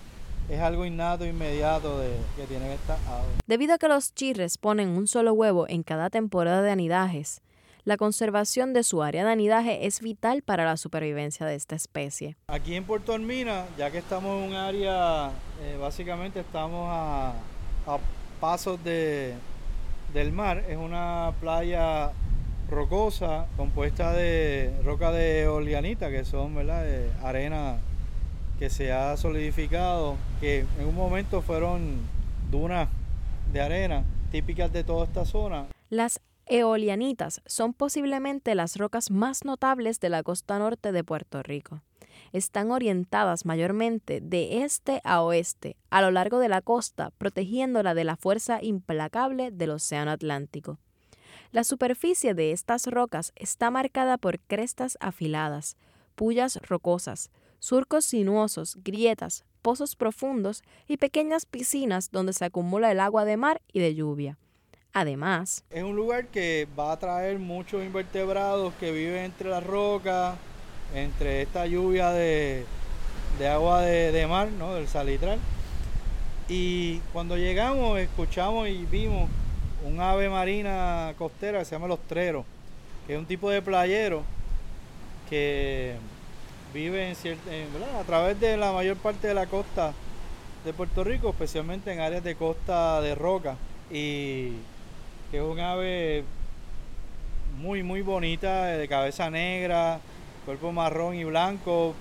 es 0.48 0.60
algo 0.60 0.84
innato, 0.84 1.24
inmediato 1.24 1.98
de, 1.98 2.10
que 2.36 2.46
tienen 2.46 2.70
estas 2.70 2.98
aves. 3.06 3.30
Debido 3.46 3.74
a 3.74 3.78
que 3.78 3.88
los 3.88 4.14
chirres 4.14 4.58
ponen 4.58 4.90
un 4.90 5.06
solo 5.06 5.32
huevo 5.32 5.66
en 5.68 5.82
cada 5.82 6.10
temporada 6.10 6.62
de 6.62 6.70
anidajes, 6.70 7.40
la 7.84 7.96
conservación 7.96 8.72
de 8.72 8.82
su 8.82 9.02
área 9.02 9.24
de 9.24 9.32
anidaje 9.32 9.86
es 9.86 10.00
vital 10.00 10.42
para 10.42 10.64
la 10.64 10.76
supervivencia 10.76 11.46
de 11.46 11.54
esta 11.54 11.76
especie. 11.76 12.36
Aquí 12.48 12.74
en 12.74 12.84
Puerto 12.84 13.12
Armina, 13.12 13.66
ya 13.76 13.90
que 13.90 13.98
estamos 13.98 14.42
en 14.42 14.50
un 14.50 14.54
área, 14.54 15.30
eh, 15.62 15.76
básicamente 15.78 16.40
estamos 16.40 16.88
a, 16.90 17.34
a 17.86 17.98
pasos 18.40 18.82
de, 18.82 19.34
del 20.14 20.32
mar, 20.32 20.64
es 20.68 20.76
una 20.76 21.32
playa 21.40 22.12
rocosa 22.70 23.46
compuesta 23.56 24.12
de 24.12 24.74
roca 24.84 25.12
de 25.12 25.46
oleanita, 25.46 26.10
que 26.10 26.24
son 26.24 26.54
¿verdad? 26.54 26.84
Arena 27.22 27.76
que 28.58 28.70
se 28.70 28.92
ha 28.92 29.16
solidificado, 29.16 30.16
que 30.40 30.64
en 30.78 30.86
un 30.86 30.94
momento 30.94 31.42
fueron 31.42 31.98
dunas 32.50 32.88
de 33.52 33.60
arena 33.60 34.04
típicas 34.30 34.72
de 34.72 34.84
toda 34.84 35.04
esta 35.04 35.24
zona. 35.24 35.66
Las 35.90 36.20
eolianitas 36.46 37.42
son 37.46 37.72
posiblemente 37.72 38.54
las 38.54 38.76
rocas 38.76 39.10
más 39.10 39.44
notables 39.44 40.00
de 40.00 40.08
la 40.08 40.22
costa 40.22 40.58
norte 40.58 40.92
de 40.92 41.04
Puerto 41.04 41.42
Rico. 41.42 41.82
Están 42.32 42.70
orientadas 42.70 43.44
mayormente 43.44 44.20
de 44.20 44.62
este 44.62 45.00
a 45.04 45.22
oeste 45.22 45.76
a 45.90 46.02
lo 46.02 46.10
largo 46.10 46.38
de 46.38 46.48
la 46.48 46.62
costa, 46.62 47.10
protegiéndola 47.18 47.94
de 47.94 48.04
la 48.04 48.16
fuerza 48.16 48.62
implacable 48.62 49.50
del 49.50 49.70
Océano 49.70 50.10
Atlántico. 50.10 50.78
La 51.52 51.64
superficie 51.64 52.34
de 52.34 52.52
estas 52.52 52.86
rocas 52.86 53.32
está 53.36 53.70
marcada 53.70 54.18
por 54.18 54.40
crestas 54.40 54.98
afiladas, 55.00 55.76
pullas 56.14 56.58
rocosas, 56.62 57.30
surcos 57.60 58.04
sinuosos, 58.04 58.76
grietas, 58.82 59.44
pozos 59.62 59.96
profundos 59.96 60.62
y 60.86 60.96
pequeñas 60.96 61.46
piscinas 61.46 62.10
donde 62.10 62.32
se 62.32 62.44
acumula 62.44 62.90
el 62.92 63.00
agua 63.00 63.24
de 63.24 63.36
mar 63.36 63.62
y 63.72 63.80
de 63.80 63.94
lluvia. 63.94 64.38
Además, 64.96 65.64
es 65.70 65.82
un 65.82 65.96
lugar 65.96 66.28
que 66.28 66.68
va 66.78 66.90
a 66.90 66.92
atraer 66.92 67.40
muchos 67.40 67.84
invertebrados 67.84 68.72
que 68.74 68.92
viven 68.92 69.24
entre 69.24 69.50
las 69.50 69.66
rocas, 69.66 70.36
entre 70.94 71.42
esta 71.42 71.66
lluvia 71.66 72.10
de, 72.10 72.64
agua 73.52 73.80
de, 73.80 74.26
mar, 74.28 74.46
¿no? 74.56 74.72
del 74.74 74.86
salitral. 74.86 75.40
Y 76.48 76.98
cuando 77.12 77.36
llegamos, 77.36 77.98
escuchamos 77.98 78.68
y 78.68 78.86
vimos 78.86 79.28
un 79.84 80.00
ave 80.00 80.28
marina 80.28 81.12
costera 81.18 81.58
que 81.58 81.64
se 81.64 81.72
llama 81.72 81.88
los 81.88 81.98
treros, 82.06 82.44
que 83.08 83.14
es 83.14 83.18
un 83.18 83.26
tipo 83.26 83.50
de 83.50 83.62
playero 83.62 84.22
que 85.28 85.96
vive 86.72 87.08
en, 87.10 87.96
a 87.98 88.04
través 88.04 88.38
de 88.38 88.56
la 88.56 88.70
mayor 88.70 88.96
parte 88.98 89.26
de 89.26 89.34
la 89.34 89.46
costa 89.46 89.92
de 90.64 90.72
Puerto 90.72 91.02
Rico, 91.02 91.30
especialmente 91.30 91.92
en 91.92 91.98
áreas 91.98 92.22
de 92.22 92.36
costa 92.36 93.00
de 93.00 93.16
roca. 93.16 93.56
Y 93.90 94.52
que 95.34 95.40
es 95.40 95.44
un 95.44 95.58
ave 95.58 96.22
muy, 97.58 97.82
muy 97.82 98.02
bonita, 98.02 98.66
de 98.66 98.86
cabeza 98.86 99.30
negra, 99.30 99.98
cuerpo 100.44 100.70
marrón 100.70 101.16
y 101.16 101.24
blanco, 101.24 101.92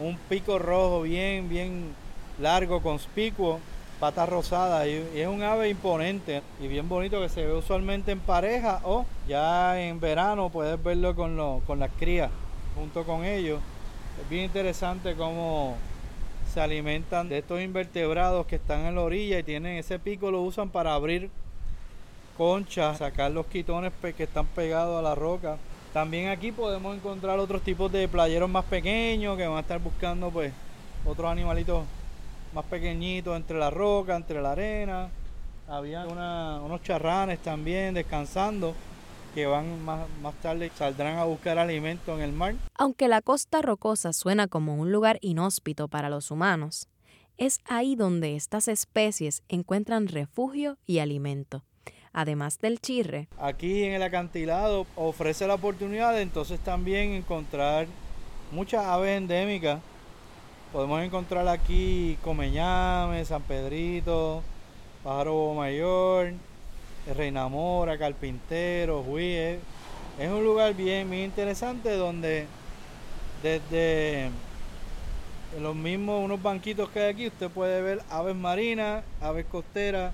un 0.00 0.18
pico 0.28 0.58
rojo 0.58 1.02
bien, 1.02 1.48
bien 1.48 1.94
largo, 2.40 2.82
conspicuo, 2.82 3.60
patas 4.00 4.28
rosadas. 4.28 4.88
Y, 4.88 5.00
es 5.16 5.28
un 5.28 5.44
ave 5.44 5.68
imponente 5.68 6.42
y 6.60 6.66
bien 6.66 6.88
bonito 6.88 7.20
que 7.20 7.28
se 7.28 7.46
ve 7.46 7.52
usualmente 7.52 8.10
en 8.10 8.18
pareja 8.18 8.80
o 8.82 9.06
ya 9.28 9.80
en 9.80 10.00
verano 10.00 10.50
puedes 10.50 10.82
verlo 10.82 11.14
con, 11.14 11.60
con 11.60 11.78
las 11.78 11.90
crías 12.00 12.32
junto 12.74 13.04
con 13.04 13.24
ellos. 13.24 13.60
Es 14.20 14.28
bien 14.28 14.46
interesante 14.46 15.14
cómo 15.14 15.76
se 16.52 16.60
alimentan 16.60 17.28
de 17.28 17.38
estos 17.38 17.60
invertebrados 17.60 18.44
que 18.46 18.56
están 18.56 18.86
en 18.86 18.96
la 18.96 19.02
orilla 19.02 19.38
y 19.38 19.44
tienen 19.44 19.76
ese 19.76 20.00
pico, 20.00 20.32
lo 20.32 20.42
usan 20.42 20.68
para 20.68 20.94
abrir 20.94 21.30
conchas, 22.36 22.98
sacar 22.98 23.30
los 23.30 23.46
quitones 23.46 23.92
que 24.16 24.24
están 24.24 24.46
pegados 24.46 24.98
a 24.98 25.02
la 25.02 25.14
roca. 25.14 25.58
También 25.92 26.28
aquí 26.28 26.52
podemos 26.52 26.96
encontrar 26.96 27.38
otros 27.38 27.62
tipos 27.62 27.92
de 27.92 28.08
playeros 28.08 28.48
más 28.48 28.64
pequeños 28.64 29.36
que 29.36 29.46
van 29.46 29.58
a 29.58 29.60
estar 29.60 29.80
buscando 29.80 30.30
pues 30.30 30.52
otros 31.04 31.30
animalitos 31.30 31.84
más 32.54 32.64
pequeñitos 32.66 33.36
entre 33.36 33.58
la 33.58 33.70
roca, 33.70 34.16
entre 34.16 34.40
la 34.40 34.52
arena. 34.52 35.08
Había 35.68 36.06
unos 36.06 36.82
charranes 36.82 37.38
también 37.40 37.94
descansando 37.94 38.74
que 39.34 39.46
van 39.46 39.82
más, 39.82 40.06
más 40.20 40.34
tarde 40.36 40.70
saldrán 40.76 41.16
a 41.16 41.24
buscar 41.24 41.58
alimento 41.58 42.14
en 42.14 42.22
el 42.22 42.32
mar. 42.32 42.54
Aunque 42.74 43.08
la 43.08 43.22
costa 43.22 43.62
rocosa 43.62 44.12
suena 44.12 44.48
como 44.48 44.74
un 44.74 44.92
lugar 44.92 45.18
inhóspito 45.22 45.88
para 45.88 46.10
los 46.10 46.30
humanos, 46.30 46.88
es 47.38 47.58
ahí 47.64 47.96
donde 47.96 48.36
estas 48.36 48.68
especies 48.68 49.42
encuentran 49.48 50.08
refugio 50.08 50.76
y 50.86 50.98
alimento. 50.98 51.64
Además 52.12 52.60
del 52.60 52.80
chirre. 52.80 53.28
Aquí 53.40 53.84
en 53.84 53.94
el 53.94 54.02
acantilado 54.02 54.86
ofrece 54.96 55.46
la 55.46 55.54
oportunidad 55.54 56.12
de 56.12 56.22
entonces 56.22 56.60
también 56.60 57.12
encontrar 57.12 57.86
muchas 58.50 58.84
aves 58.84 59.16
endémicas. 59.16 59.80
Podemos 60.72 61.02
encontrar 61.02 61.48
aquí 61.48 62.18
comeñame, 62.22 63.24
San 63.24 63.42
Pedrito, 63.42 64.42
pájaro 65.02 65.54
mayor, 65.54 66.32
Reina 67.16 67.48
Mora, 67.48 67.98
Carpintero, 67.98 69.02
Juiz. 69.02 69.58
Es 70.18 70.30
un 70.30 70.44
lugar 70.44 70.74
bien, 70.74 71.10
bien 71.10 71.24
interesante 71.24 71.96
donde 71.96 72.46
desde 73.42 74.30
los 75.60 75.74
mismos, 75.74 76.24
unos 76.24 76.42
banquitos 76.42 76.88
que 76.90 77.00
hay 77.00 77.12
aquí, 77.12 77.26
usted 77.26 77.50
puede 77.50 77.82
ver 77.82 78.02
aves 78.10 78.36
marinas, 78.36 79.04
aves 79.20 79.46
costeras 79.46 80.12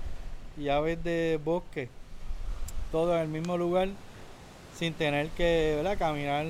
y 0.59 0.69
aves 0.69 1.03
de 1.03 1.39
bosque. 1.43 1.89
Todo 2.91 3.15
en 3.15 3.21
el 3.21 3.27
mismo 3.27 3.57
lugar 3.57 3.89
sin 4.75 4.93
tener 4.93 5.29
que 5.29 5.81
caminar 5.97 6.45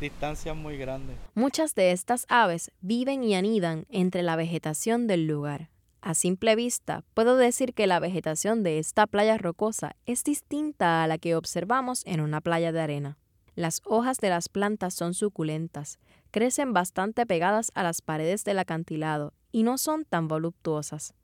distancias 0.00 0.56
muy 0.56 0.76
grandes. 0.76 1.16
Muchas 1.34 1.74
de 1.74 1.92
estas 1.92 2.26
aves 2.28 2.70
viven 2.80 3.22
y 3.22 3.34
anidan 3.34 3.86
entre 3.90 4.22
la 4.22 4.36
vegetación 4.36 5.06
del 5.06 5.26
lugar. 5.26 5.70
A 6.00 6.14
simple 6.14 6.54
vista, 6.54 7.02
puedo 7.14 7.36
decir 7.36 7.72
que 7.72 7.86
la 7.86 7.98
vegetación 7.98 8.62
de 8.62 8.78
esta 8.78 9.06
playa 9.06 9.38
rocosa 9.38 9.96
es 10.04 10.22
distinta 10.22 11.02
a 11.02 11.06
la 11.06 11.16
que 11.16 11.34
observamos 11.34 12.02
en 12.06 12.20
una 12.20 12.40
playa 12.40 12.72
de 12.72 12.80
arena. 12.80 13.18
Las 13.54 13.80
hojas 13.84 14.18
de 14.18 14.28
las 14.28 14.48
plantas 14.48 14.94
son 14.94 15.14
suculentas, 15.14 15.98
crecen 16.30 16.72
bastante 16.72 17.24
pegadas 17.24 17.70
a 17.74 17.84
las 17.84 18.02
paredes 18.02 18.44
del 18.44 18.58
acantilado 18.58 19.32
y 19.52 19.62
no 19.62 19.78
son 19.78 20.04
tan 20.04 20.28
voluptuosas. 20.28 21.14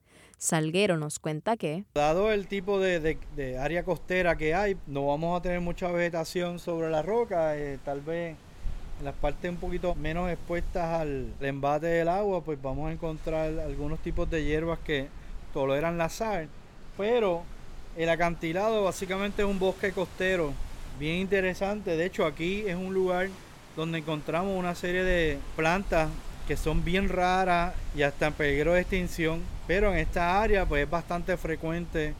Salguero 0.40 0.96
nos 0.96 1.18
cuenta 1.18 1.58
que, 1.58 1.84
dado 1.94 2.32
el 2.32 2.46
tipo 2.46 2.80
de, 2.80 3.18
área 3.60 3.84
costera 3.84 4.38
que 4.38 4.54
hay, 4.54 4.74
no 4.86 5.08
vamos 5.08 5.38
a 5.38 5.42
tener 5.42 5.60
mucha 5.60 5.88
vegetación 5.92 6.58
sobre 6.58 6.88
la 6.88 7.02
roca, 7.02 7.58
eh, 7.58 7.78
tal 7.84 8.00
vez 8.00 8.36
en 8.98 9.04
las 9.04 9.14
partes 9.16 9.50
un 9.50 9.58
poquito 9.58 9.94
menos 9.94 10.30
expuestas 10.30 11.02
al 11.02 11.34
embate 11.42 11.88
del 11.88 12.08
agua, 12.08 12.40
pues 12.42 12.58
vamos 12.62 12.88
a 12.88 12.92
encontrar 12.92 13.50
algunos 13.60 13.98
tipos 13.98 14.30
de 14.30 14.42
hierbas 14.42 14.78
que 14.78 15.08
toleran 15.52 15.98
la 15.98 16.08
sal, 16.08 16.48
pero 16.96 17.42
el 17.98 18.08
acantilado 18.08 18.84
básicamente 18.84 19.42
es 19.42 19.48
un 19.48 19.58
bosque 19.58 19.92
costero 19.92 20.54
bien 20.98 21.16
interesante, 21.16 21.98
de 21.98 22.06
hecho 22.06 22.24
aquí 22.24 22.64
es 22.66 22.76
un 22.76 22.94
lugar 22.94 23.28
donde 23.76 23.98
encontramos 23.98 24.58
una 24.58 24.74
serie 24.74 25.04
de 25.04 25.38
plantas 25.54 26.08
que 26.48 26.56
son 26.56 26.82
bien 26.82 27.10
raras 27.10 27.74
y 27.94 28.00
hasta 28.00 28.28
en 28.28 28.32
peligro 28.32 28.72
de 28.72 28.80
extinción, 28.80 29.42
pero 29.70 29.92
en 29.92 30.00
esta 30.00 30.42
área 30.42 30.66
pues 30.66 30.82
es 30.82 30.90
bastante 30.90 31.36
frecuente 31.36 32.12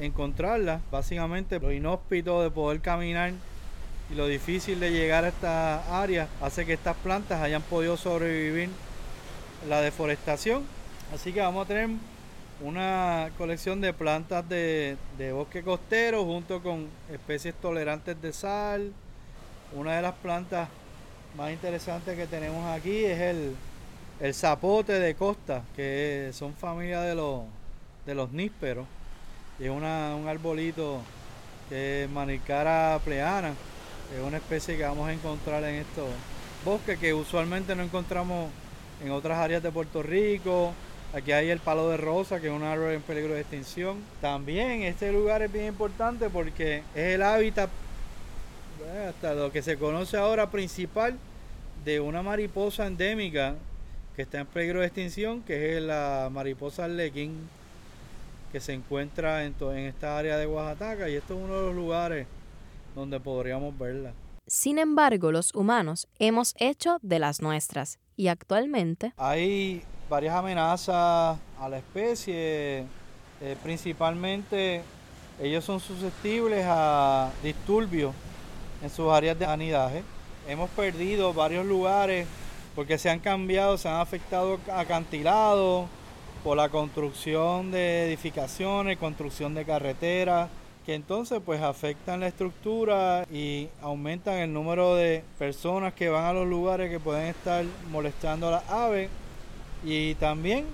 encontrarlas. 0.00 0.82
Básicamente 0.90 1.60
lo 1.60 1.70
inhóspito 1.70 2.42
de 2.42 2.50
poder 2.50 2.80
caminar 2.80 3.30
y 4.10 4.16
lo 4.16 4.26
difícil 4.26 4.80
de 4.80 4.90
llegar 4.90 5.24
a 5.24 5.28
esta 5.28 6.02
área 6.02 6.26
hace 6.42 6.66
que 6.66 6.72
estas 6.72 6.96
plantas 6.96 7.40
hayan 7.40 7.62
podido 7.62 7.96
sobrevivir 7.96 8.70
la 9.68 9.82
deforestación. 9.82 10.64
Así 11.14 11.32
que 11.32 11.40
vamos 11.42 11.66
a 11.66 11.68
tener 11.68 11.90
una 12.60 13.30
colección 13.38 13.80
de 13.80 13.92
plantas 13.92 14.48
de 14.48 14.96
bosque 15.32 15.62
costero 15.62 16.24
junto 16.24 16.60
con 16.60 16.88
especies 17.12 17.54
tolerantes 17.54 18.20
de 18.20 18.32
sal. 18.32 18.92
Una 19.72 19.94
de 19.94 20.02
las 20.02 20.14
plantas 20.14 20.68
más 21.36 21.52
interesantes 21.52 22.16
que 22.16 22.26
tenemos 22.26 22.66
aquí 22.66 23.04
es 23.04 23.20
el, 23.20 23.54
el 24.20 24.34
zapote 24.34 24.94
de 24.94 25.14
costa, 25.14 25.62
que 25.74 26.30
son 26.32 26.54
familia 26.54 27.02
de 27.02 27.14
los, 27.14 27.42
de 28.06 28.14
los 28.14 28.32
nísperos. 28.32 28.86
Y 29.58 29.64
es 29.64 29.70
una, 29.70 30.14
un 30.16 30.28
arbolito 30.28 31.00
que 31.68 32.04
es 32.04 32.10
Manicara 32.10 33.00
pleana, 33.04 33.52
es 34.14 34.22
una 34.24 34.36
especie 34.36 34.76
que 34.76 34.84
vamos 34.84 35.08
a 35.08 35.12
encontrar 35.12 35.64
en 35.64 35.76
estos 35.76 36.08
bosques 36.64 36.98
que 36.98 37.12
usualmente 37.12 37.74
no 37.74 37.82
encontramos 37.82 38.50
en 39.04 39.10
otras 39.10 39.38
áreas 39.38 39.62
de 39.62 39.70
Puerto 39.70 40.02
Rico. 40.02 40.72
Aquí 41.14 41.32
hay 41.32 41.50
el 41.50 41.60
palo 41.60 41.88
de 41.88 41.96
rosa, 41.96 42.40
que 42.40 42.48
es 42.48 42.52
un 42.52 42.62
árbol 42.62 42.92
en 42.92 43.02
peligro 43.02 43.34
de 43.34 43.40
extinción. 43.40 43.98
También 44.20 44.82
este 44.82 45.12
lugar 45.12 45.42
es 45.42 45.52
bien 45.52 45.66
importante 45.66 46.28
porque 46.30 46.82
es 46.94 47.14
el 47.14 47.22
hábitat, 47.22 47.70
eh, 48.84 49.06
hasta 49.10 49.34
lo 49.34 49.50
que 49.52 49.62
se 49.62 49.76
conoce 49.76 50.16
ahora 50.16 50.50
principal, 50.50 51.16
de 51.84 52.00
una 52.00 52.22
mariposa 52.22 52.86
endémica 52.86 53.54
que 54.16 54.22
está 54.22 54.40
en 54.40 54.46
peligro 54.46 54.80
de 54.80 54.86
extinción, 54.86 55.42
que 55.42 55.76
es 55.76 55.82
la 55.82 56.30
mariposa 56.32 56.84
arlequín, 56.84 57.48
que 58.50 58.60
se 58.60 58.72
encuentra 58.72 59.44
en, 59.44 59.54
en 59.60 59.78
esta 59.84 60.16
área 60.16 60.38
de 60.38 60.46
Oaxaca 60.46 61.10
y 61.10 61.14
esto 61.14 61.34
es 61.34 61.44
uno 61.44 61.54
de 61.54 61.66
los 61.66 61.74
lugares 61.74 62.26
donde 62.94 63.20
podríamos 63.20 63.78
verla. 63.78 64.14
Sin 64.46 64.78
embargo, 64.78 65.32
los 65.32 65.54
humanos 65.54 66.08
hemos 66.18 66.54
hecho 66.58 66.98
de 67.02 67.18
las 67.18 67.42
nuestras 67.42 67.98
y 68.16 68.28
actualmente 68.28 69.12
hay 69.18 69.82
varias 70.08 70.34
amenazas 70.34 71.38
a 71.60 71.68
la 71.68 71.76
especie, 71.76 72.86
eh, 73.42 73.56
principalmente 73.62 74.80
ellos 75.42 75.62
son 75.62 75.78
susceptibles 75.78 76.64
a 76.66 77.30
disturbios 77.42 78.14
en 78.82 78.88
sus 78.88 79.12
áreas 79.12 79.38
de 79.38 79.44
anidaje. 79.44 80.02
Hemos 80.48 80.70
perdido 80.70 81.34
varios 81.34 81.66
lugares 81.66 82.26
porque 82.76 82.98
se 82.98 83.08
han 83.08 83.20
cambiado, 83.20 83.78
se 83.78 83.88
han 83.88 84.00
afectado 84.00 84.60
acantilados 84.72 85.88
por 86.44 86.58
la 86.58 86.68
construcción 86.68 87.72
de 87.72 88.06
edificaciones, 88.06 88.98
construcción 88.98 89.54
de 89.54 89.64
carreteras, 89.64 90.50
que 90.84 90.94
entonces 90.94 91.40
pues 91.44 91.62
afectan 91.62 92.20
la 92.20 92.28
estructura 92.28 93.26
y 93.32 93.68
aumentan 93.80 94.34
el 94.34 94.52
número 94.52 94.94
de 94.94 95.24
personas 95.38 95.94
que 95.94 96.10
van 96.10 96.26
a 96.26 96.32
los 96.34 96.46
lugares 96.46 96.90
que 96.90 97.00
pueden 97.00 97.28
estar 97.28 97.64
molestando 97.90 98.48
a 98.48 98.52
las 98.52 98.68
aves. 98.68 99.08
Y 99.82 100.14
también 100.16 100.66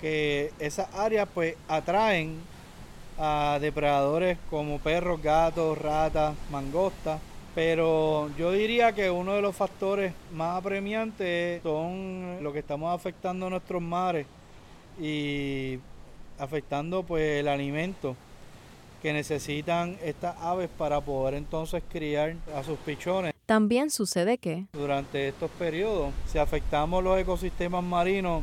que 0.00 0.50
esas 0.58 0.92
áreas 0.94 1.28
pues 1.32 1.56
atraen 1.68 2.40
a 3.18 3.58
depredadores 3.60 4.38
como 4.48 4.78
perros, 4.78 5.22
gatos, 5.22 5.76
ratas, 5.78 6.34
mangostas 6.50 7.20
pero 7.54 8.30
yo 8.38 8.50
diría 8.52 8.92
que 8.92 9.10
uno 9.10 9.34
de 9.34 9.42
los 9.42 9.54
factores 9.54 10.12
más 10.32 10.58
apremiantes 10.58 11.62
son 11.62 12.38
lo 12.42 12.52
que 12.52 12.60
estamos 12.60 12.94
afectando 12.94 13.46
a 13.46 13.50
nuestros 13.50 13.82
mares 13.82 14.26
y 15.00 15.78
afectando 16.38 17.02
pues 17.02 17.40
el 17.40 17.48
alimento 17.48 18.16
que 19.02 19.12
necesitan 19.12 19.98
estas 20.02 20.36
aves 20.40 20.70
para 20.78 21.00
poder 21.00 21.34
entonces 21.34 21.82
criar 21.90 22.36
a 22.54 22.62
sus 22.62 22.78
pichones. 22.78 23.32
También 23.46 23.90
sucede 23.90 24.38
que 24.38 24.66
durante 24.72 25.28
estos 25.28 25.50
periodos, 25.50 26.12
si 26.26 26.38
afectamos 26.38 27.02
los 27.02 27.18
ecosistemas 27.18 27.82
marinos 27.82 28.42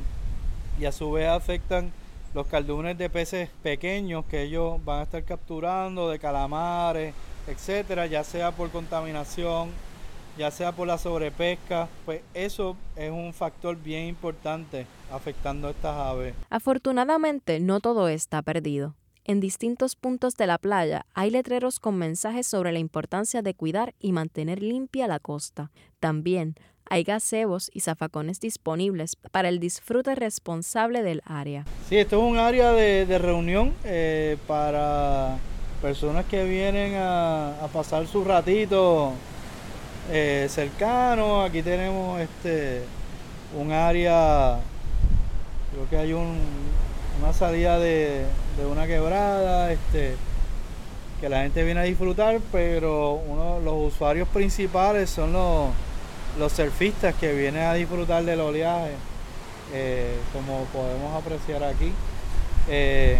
y 0.79 0.85
a 0.85 0.91
su 0.91 1.11
vez 1.11 1.29
afectan 1.29 1.91
los 2.33 2.45
caldunes 2.45 2.97
de 2.97 3.09
peces 3.09 3.49
pequeños 3.63 4.25
que 4.25 4.43
ellos 4.43 4.83
van 4.85 4.99
a 4.99 5.03
estar 5.03 5.23
capturando, 5.23 6.09
de 6.09 6.19
calamares, 6.19 7.13
etcétera, 7.49 8.05
ya 8.05 8.23
sea 8.23 8.51
por 8.51 8.69
contaminación, 8.69 9.69
ya 10.37 10.51
sea 10.51 10.71
por 10.71 10.87
la 10.87 10.97
sobrepesca, 10.97 11.89
pues 12.05 12.21
eso 12.33 12.77
es 12.95 13.11
un 13.11 13.33
factor 13.33 13.75
bien 13.75 14.05
importante 14.05 14.85
afectando 15.11 15.67
a 15.67 15.71
estas 15.71 15.95
aves. 15.95 16.33
Afortunadamente, 16.49 17.59
no 17.59 17.79
todo 17.79 18.07
está 18.07 18.41
perdido. 18.41 18.95
En 19.25 19.39
distintos 19.39 19.95
puntos 19.95 20.35
de 20.35 20.47
la 20.47 20.57
playa 20.57 21.05
hay 21.13 21.29
letreros 21.29 21.79
con 21.79 21.97
mensajes 21.97 22.47
sobre 22.47 22.71
la 22.71 22.79
importancia 22.79 23.41
de 23.41 23.53
cuidar 23.53 23.93
y 23.99 24.11
mantener 24.11 24.63
limpia 24.63 25.07
la 25.07 25.19
costa. 25.19 25.71
También 25.99 26.55
hay 26.89 27.03
gazebos 27.03 27.69
y 27.73 27.81
zafacones 27.81 28.39
disponibles 28.39 29.15
para 29.15 29.49
el 29.49 29.59
disfrute 29.59 30.15
responsable 30.15 31.03
del 31.03 31.21
área. 31.25 31.65
Sí, 31.87 31.97
esto 31.97 32.17
es 32.17 32.23
un 32.23 32.37
área 32.37 32.71
de, 32.71 33.19
reunión 33.19 33.75
eh, 33.83 34.37
para 34.47 35.37
personas 35.81 36.25
que 36.25 36.43
vienen 36.43 36.95
a, 36.97 37.53
pasar 37.73 38.07
su 38.07 38.23
ratito 38.23 39.13
eh, 40.11 40.47
cercano. 40.49 41.43
Aquí 41.43 41.61
tenemos 41.61 42.19
este 42.19 42.83
un 43.57 43.71
área, 43.71 44.59
creo 45.71 45.89
que 45.89 45.97
hay 45.97 46.13
un, 46.13 46.37
una 47.21 47.33
salida 47.33 47.79
de, 47.79 48.25
una 48.69 48.85
quebrada, 48.85 49.71
este, 49.71 50.15
que 51.19 51.29
la 51.29 51.41
gente 51.41 51.63
viene 51.63 51.79
a 51.79 51.83
disfrutar, 51.83 52.39
pero 52.51 53.13
uno 53.13 53.59
de 53.59 53.65
los 53.65 53.93
usuarios 53.93 54.27
principales 54.27 55.09
son 55.09 55.33
los, 55.33 55.69
los 56.37 56.51
surfistas 56.51 57.15
que 57.15 57.33
vienen 57.33 57.63
a 57.63 57.73
disfrutar 57.73 58.23
del 58.23 58.41
oleaje, 58.41 58.91
eh, 59.73 60.15
como 60.33 60.65
podemos 60.65 61.15
apreciar 61.15 61.63
aquí. 61.63 61.91
Eh, 62.67 63.17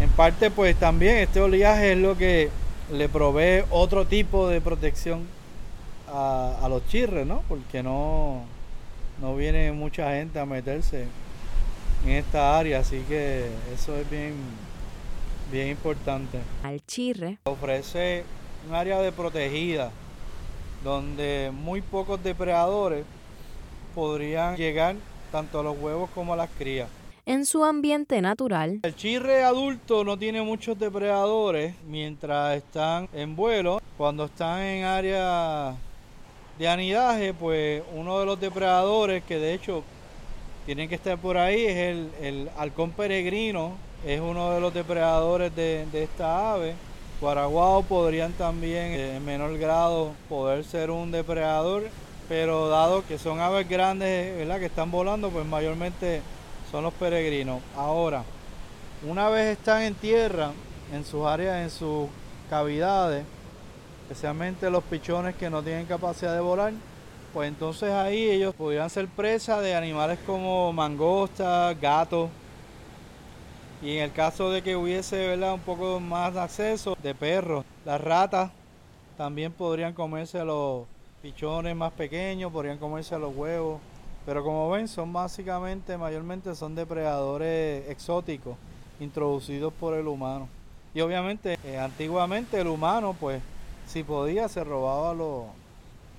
en 0.00 0.10
parte 0.10 0.50
pues 0.50 0.76
también 0.76 1.18
este 1.18 1.40
oleaje 1.40 1.92
es 1.92 1.98
lo 1.98 2.16
que 2.16 2.50
le 2.92 3.08
provee 3.08 3.64
otro 3.70 4.06
tipo 4.06 4.48
de 4.48 4.60
protección 4.60 5.26
a, 6.08 6.66
los 6.68 6.86
chirres, 6.86 7.26
¿no? 7.26 7.42
Porque 7.48 7.82
no, 7.82 8.44
no 9.20 9.34
viene 9.34 9.72
mucha 9.72 10.12
gente 10.12 10.38
a 10.38 10.46
meterse 10.46 11.06
en 12.04 12.10
esta 12.10 12.56
área, 12.56 12.80
así 12.80 13.02
que 13.08 13.48
eso 13.74 13.96
es 13.96 14.08
bien, 14.08 14.34
bien 15.50 15.68
importante. 15.68 16.38
Al 16.62 16.84
chirre. 16.86 17.38
Ofrece 17.44 18.24
un 18.68 18.74
área 18.74 19.00
de 19.00 19.10
protegida 19.10 19.90
donde 20.84 21.50
muy 21.52 21.80
pocos 21.80 22.22
depredadores 22.22 23.04
podrían 23.94 24.56
llegar 24.56 24.96
tanto 25.32 25.60
a 25.60 25.62
los 25.62 25.76
huevos 25.78 26.10
como 26.14 26.34
a 26.34 26.36
las 26.36 26.50
crías 26.50 26.88
en 27.26 27.46
su 27.46 27.64
ambiente 27.64 28.20
natural. 28.20 28.80
El 28.82 28.94
chirre 28.94 29.44
adulto 29.44 30.04
no 30.04 30.18
tiene 30.18 30.42
muchos 30.42 30.78
depredadores 30.78 31.74
mientras 31.86 32.56
están 32.56 33.08
en 33.12 33.34
vuelo. 33.34 33.80
Cuando 33.96 34.26
están 34.26 34.60
en 34.60 34.84
área 34.84 35.74
de 36.58 36.68
anidaje, 36.68 37.32
pues 37.32 37.82
uno 37.94 38.20
de 38.20 38.26
los 38.26 38.40
depredadores 38.40 39.22
que 39.24 39.38
de 39.38 39.54
hecho 39.54 39.82
tienen 40.66 40.88
que 40.88 40.94
estar 40.94 41.18
por 41.18 41.36
ahí 41.36 41.64
es 41.64 42.08
el, 42.20 42.50
halcón 42.56 42.90
peregrino, 42.90 43.72
es 44.04 44.20
uno 44.20 44.50
de 44.52 44.60
los 44.60 44.72
depredadores 44.72 45.54
de, 45.54 45.86
esta 45.92 46.52
ave. 46.52 46.74
Guaraguao 47.20 47.82
podrían 47.84 48.32
también 48.32 48.92
en 48.92 49.24
menor 49.24 49.56
grado 49.56 50.12
poder 50.28 50.64
ser 50.64 50.90
un 50.90 51.10
depredador, 51.10 51.84
pero 52.28 52.68
dado 52.68 53.06
que 53.06 53.18
son 53.18 53.40
aves 53.40 53.68
grandes, 53.68 54.36
¿verdad? 54.36 54.58
que 54.58 54.66
están 54.66 54.90
volando, 54.90 55.30
pues 55.30 55.46
mayormente 55.46 56.20
son 56.74 56.82
los 56.82 56.94
peregrinos. 56.94 57.62
Ahora, 57.76 58.24
una 59.08 59.28
vez 59.28 59.56
están 59.56 59.82
en 59.82 59.94
tierra, 59.94 60.50
en 60.92 61.04
sus 61.04 61.24
áreas, 61.24 61.62
en 61.62 61.70
sus 61.70 62.08
cavidades, 62.50 63.24
especialmente 64.02 64.68
los 64.68 64.82
pichones 64.82 65.36
que 65.36 65.48
no 65.48 65.62
tienen 65.62 65.86
capacidad 65.86 66.34
de 66.34 66.40
volar, 66.40 66.72
pues 67.32 67.46
entonces 67.46 67.92
ahí 67.92 68.28
ellos 68.28 68.56
podrían 68.56 68.90
ser 68.90 69.06
presa 69.06 69.60
de 69.60 69.76
animales 69.76 70.18
como 70.26 70.72
mangostas, 70.72 71.80
gatos, 71.80 72.28
Y 73.80 73.98
en 73.98 74.02
el 74.02 74.12
caso 74.12 74.50
de 74.50 74.60
que 74.60 74.74
hubiese 74.74 75.28
¿verdad? 75.28 75.54
un 75.54 75.60
poco 75.60 76.00
más 76.00 76.34
de 76.34 76.40
acceso 76.40 76.96
de 77.00 77.14
perros, 77.14 77.64
las 77.84 78.00
ratas 78.00 78.50
también 79.16 79.52
podrían 79.52 79.92
comerse 79.92 80.44
los 80.44 80.86
pichones 81.22 81.76
más 81.76 81.92
pequeños, 81.92 82.50
podrían 82.50 82.78
comerse 82.78 83.16
los 83.16 83.32
huevos. 83.32 83.80
Pero 84.26 84.42
como 84.42 84.70
ven, 84.70 84.88
son 84.88 85.12
básicamente, 85.12 85.98
mayormente 85.98 86.54
son 86.54 86.74
depredadores 86.74 87.88
exóticos 87.88 88.56
introducidos 89.00 89.72
por 89.72 89.94
el 89.94 90.06
humano. 90.06 90.48
Y 90.94 91.00
obviamente, 91.00 91.58
eh, 91.64 91.78
antiguamente 91.78 92.60
el 92.60 92.68
humano, 92.68 93.16
pues, 93.18 93.42
si 93.86 94.02
podía, 94.02 94.48
se 94.48 94.64
robaba 94.64 95.12
los, 95.12 95.44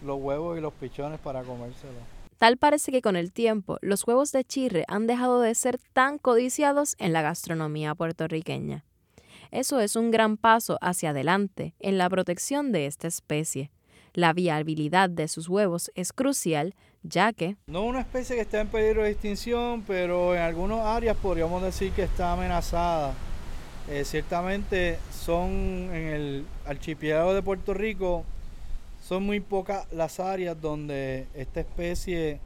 los 0.05 0.21
huevos 0.21 0.57
y 0.57 0.61
los 0.61 0.73
pichones 0.73 1.19
para 1.19 1.41
comérselos. 1.43 2.03
Tal 2.37 2.57
parece 2.57 2.91
que 2.91 3.01
con 3.01 3.15
el 3.15 3.31
tiempo 3.31 3.77
los 3.81 4.05
huevos 4.05 4.31
de 4.31 4.43
chirre 4.43 4.83
han 4.87 5.07
dejado 5.07 5.39
de 5.41 5.55
ser 5.55 5.79
tan 5.93 6.17
codiciados 6.17 6.95
en 6.99 7.13
la 7.13 7.21
gastronomía 7.21 7.95
puertorriqueña. 7.95 8.83
Eso 9.51 9.79
es 9.79 9.95
un 9.95 10.11
gran 10.11 10.35
paso 10.35 10.77
hacia 10.81 11.11
adelante 11.11 11.75
en 11.79 11.97
la 11.97 12.09
protección 12.09 12.73
de 12.73 12.87
esta 12.87 13.07
especie. 13.07 13.71
La 14.15 14.31
viabilidad 14.31 15.09
de 15.09 15.27
sus 15.27 15.49
huevos 15.49 15.91
es 15.93 16.13
crucial, 16.13 16.73
ya 17.03 17.33
que... 17.33 17.57
No 17.67 17.83
una 17.83 17.99
especie 17.99 18.37
que 18.37 18.43
está 18.43 18.61
en 18.61 18.69
peligro 18.69 19.03
de 19.03 19.09
extinción, 19.09 19.83
pero 19.85 20.33
en 20.33 20.41
algunas 20.41 20.79
áreas 20.85 21.17
podríamos 21.17 21.61
decir 21.61 21.91
que 21.91 22.03
está 22.03 22.31
amenazada. 22.31 23.13
Eh, 23.89 24.05
ciertamente 24.05 24.99
son 25.11 25.49
en 25.91 26.07
el 26.13 26.45
archipiélago 26.65 27.33
de 27.33 27.41
Puerto 27.41 27.73
Rico, 27.73 28.23
son 29.03 29.23
muy 29.23 29.41
pocas 29.41 29.85
las 29.91 30.21
áreas 30.21 30.61
donde 30.61 31.27
esta 31.35 31.59
especie 31.59 32.39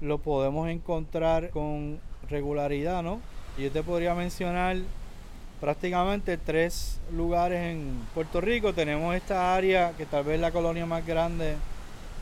lo 0.00 0.18
podemos 0.18 0.68
encontrar 0.68 1.50
con 1.50 2.00
regularidad, 2.28 3.04
¿no? 3.04 3.20
Yo 3.56 3.70
te 3.70 3.84
podría 3.84 4.16
mencionar 4.16 4.78
prácticamente 5.64 6.36
tres 6.36 7.00
lugares 7.10 7.58
en 7.58 7.98
Puerto 8.12 8.38
Rico. 8.38 8.74
Tenemos 8.74 9.14
esta 9.14 9.54
área 9.54 9.92
que 9.96 10.04
tal 10.04 10.22
vez 10.22 10.34
es 10.34 10.42
la 10.42 10.50
colonia 10.50 10.84
más 10.84 11.06
grande, 11.06 11.56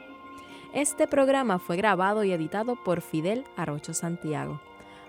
Este 0.72 1.08
programa 1.08 1.58
fue 1.58 1.76
grabado 1.76 2.22
y 2.24 2.32
editado 2.32 2.76
por 2.76 3.00
Fidel 3.00 3.44
Arocho 3.56 3.94
Santiago. 3.94 4.60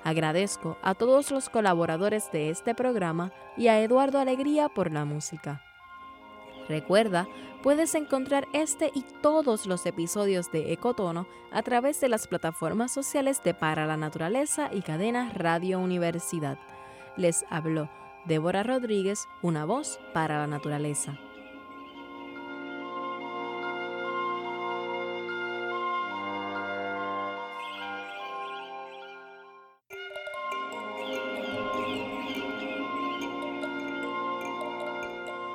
Agradezco 0.04 0.78
a 0.84 0.94
todos 0.94 1.32
los 1.32 1.50
colaboradores 1.50 2.32
de 2.32 2.52
este 2.52 2.76
programa 2.76 3.32
y 3.58 3.68
a 3.68 3.82
Eduardo 3.82 4.20
Alegría 4.20 4.70
por 4.70 4.92
la 4.92 5.06
música. 5.06 5.65
Recuerda, 6.68 7.28
puedes 7.62 7.96
encontrar 7.96 8.48
este 8.54 8.92
y 8.94 9.04
todos 9.22 9.66
los 9.66 9.86
episodios 9.86 10.52
de 10.52 10.74
Ecotono 10.74 11.28
a 11.52 11.62
través 11.64 12.00
de 12.02 12.10
las 12.10 12.28
plataformas 12.28 12.92
sociales 12.92 13.44
de 13.44 13.54
Para 13.54 13.86
la 13.86 13.98
Naturaleza 13.98 14.70
y 14.74 14.82
Cadena 14.82 15.32
Radio 15.34 15.80
Universidad. 15.80 16.58
Les 17.18 17.46
habló 17.50 17.90
Débora 18.26 18.64
Rodríguez, 18.64 19.28
una 19.42 19.66
voz 19.66 20.00
para 20.14 20.40
la 20.40 20.48
naturaleza. 20.48 21.18